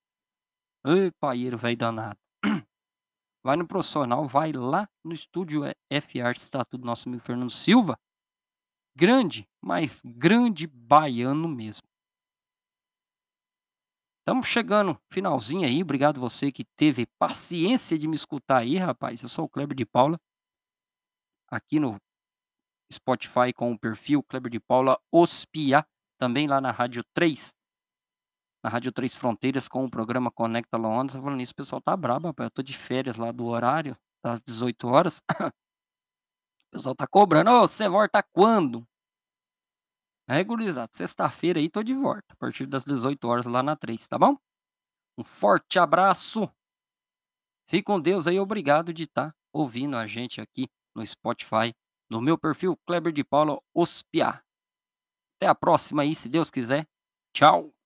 Ê, 0.85 1.11
paieiro 1.19 1.57
velho 1.57 1.77
danado. 1.77 2.19
Vai 3.43 3.55
no 3.55 3.65
profissional, 3.65 4.27
vai 4.27 4.51
lá 4.51 4.89
no 5.05 5.13
estúdio 5.13 5.61
F 5.89 6.19
Arts 6.19 6.49
Tatu 6.49 6.77
do 6.77 6.85
nosso 6.85 7.07
amigo 7.07 7.23
Fernando 7.23 7.49
Silva. 7.49 7.97
Grande, 8.93 9.47
mas 9.63 10.01
grande 10.03 10.67
baiano 10.67 11.47
mesmo. 11.47 11.87
Estamos 14.19 14.47
chegando 14.47 14.99
finalzinho 15.09 15.65
aí, 15.65 15.81
obrigado 15.81 16.19
você 16.19 16.51
que 16.51 16.65
teve 16.75 17.05
paciência 17.17 17.97
de 17.97 18.05
me 18.05 18.15
escutar 18.15 18.57
aí, 18.57 18.75
rapaz. 18.75 19.23
Eu 19.23 19.29
sou 19.29 19.45
o 19.45 19.49
Kleber 19.49 19.77
de 19.77 19.85
Paula. 19.85 20.19
Aqui 21.49 21.79
no 21.79 21.97
Spotify 22.91 23.53
com 23.55 23.71
o 23.71 23.79
perfil 23.79 24.23
Kleber 24.23 24.51
de 24.51 24.59
Paula 24.59 24.99
Ospiá, 25.11 25.85
também 26.17 26.47
lá 26.47 26.61
na 26.61 26.71
Rádio 26.71 27.03
3. 27.13 27.53
Na 28.63 28.69
Rádio 28.69 28.91
Três 28.91 29.15
Fronteiras 29.15 29.67
com 29.67 29.85
o 29.85 29.89
programa 29.89 30.31
Conecta 30.31 30.77
Luanda. 30.77 31.13
Falando 31.13 31.37
nisso, 31.37 31.53
o 31.53 31.55
pessoal 31.55 31.81
tá 31.81 31.95
brabo, 31.95 32.27
rapaz. 32.27 32.47
Eu 32.47 32.51
tô 32.51 32.63
de 32.63 32.75
férias 32.75 33.15
lá 33.15 33.31
do 33.31 33.45
horário, 33.45 33.95
das 34.23 34.41
18h. 34.41 35.21
O 36.69 36.71
pessoal 36.77 36.93
tá 36.93 37.07
cobrando: 37.07 37.49
"Ô, 37.49 37.61
você 37.61 37.87
volta 37.87 38.21
quando?" 38.21 38.85
É, 40.29 40.43
sexta-feira 40.91 41.57
aí 41.59 41.69
tô 41.69 41.81
de 41.81 41.93
volta, 41.93 42.33
a 42.33 42.35
partir 42.35 42.65
das 42.65 42.83
18h 42.83 43.47
lá 43.49 43.63
na 43.63 43.77
3, 43.77 44.05
tá 44.05 44.19
bom? 44.19 44.35
Um 45.17 45.23
forte 45.23 45.79
abraço. 45.79 46.51
Fique 47.69 47.83
com 47.83 47.99
Deus 47.99 48.27
aí, 48.27 48.37
obrigado 48.37 48.93
de 48.93 49.03
estar 49.03 49.33
ouvindo 49.53 49.95
a 49.95 50.05
gente 50.05 50.41
aqui 50.41 50.69
no 50.93 51.05
Spotify, 51.05 51.73
no 52.09 52.21
meu 52.21 52.37
perfil 52.37 52.77
Kleber 52.85 53.11
de 53.11 53.23
Paula 53.23 53.59
Ospiá. 53.73 54.41
Até 55.37 55.47
a 55.47 55.55
próxima 55.55 56.01
aí, 56.01 56.15
se 56.15 56.27
Deus 56.29 56.49
quiser. 56.49 56.87
Tchau. 57.33 57.76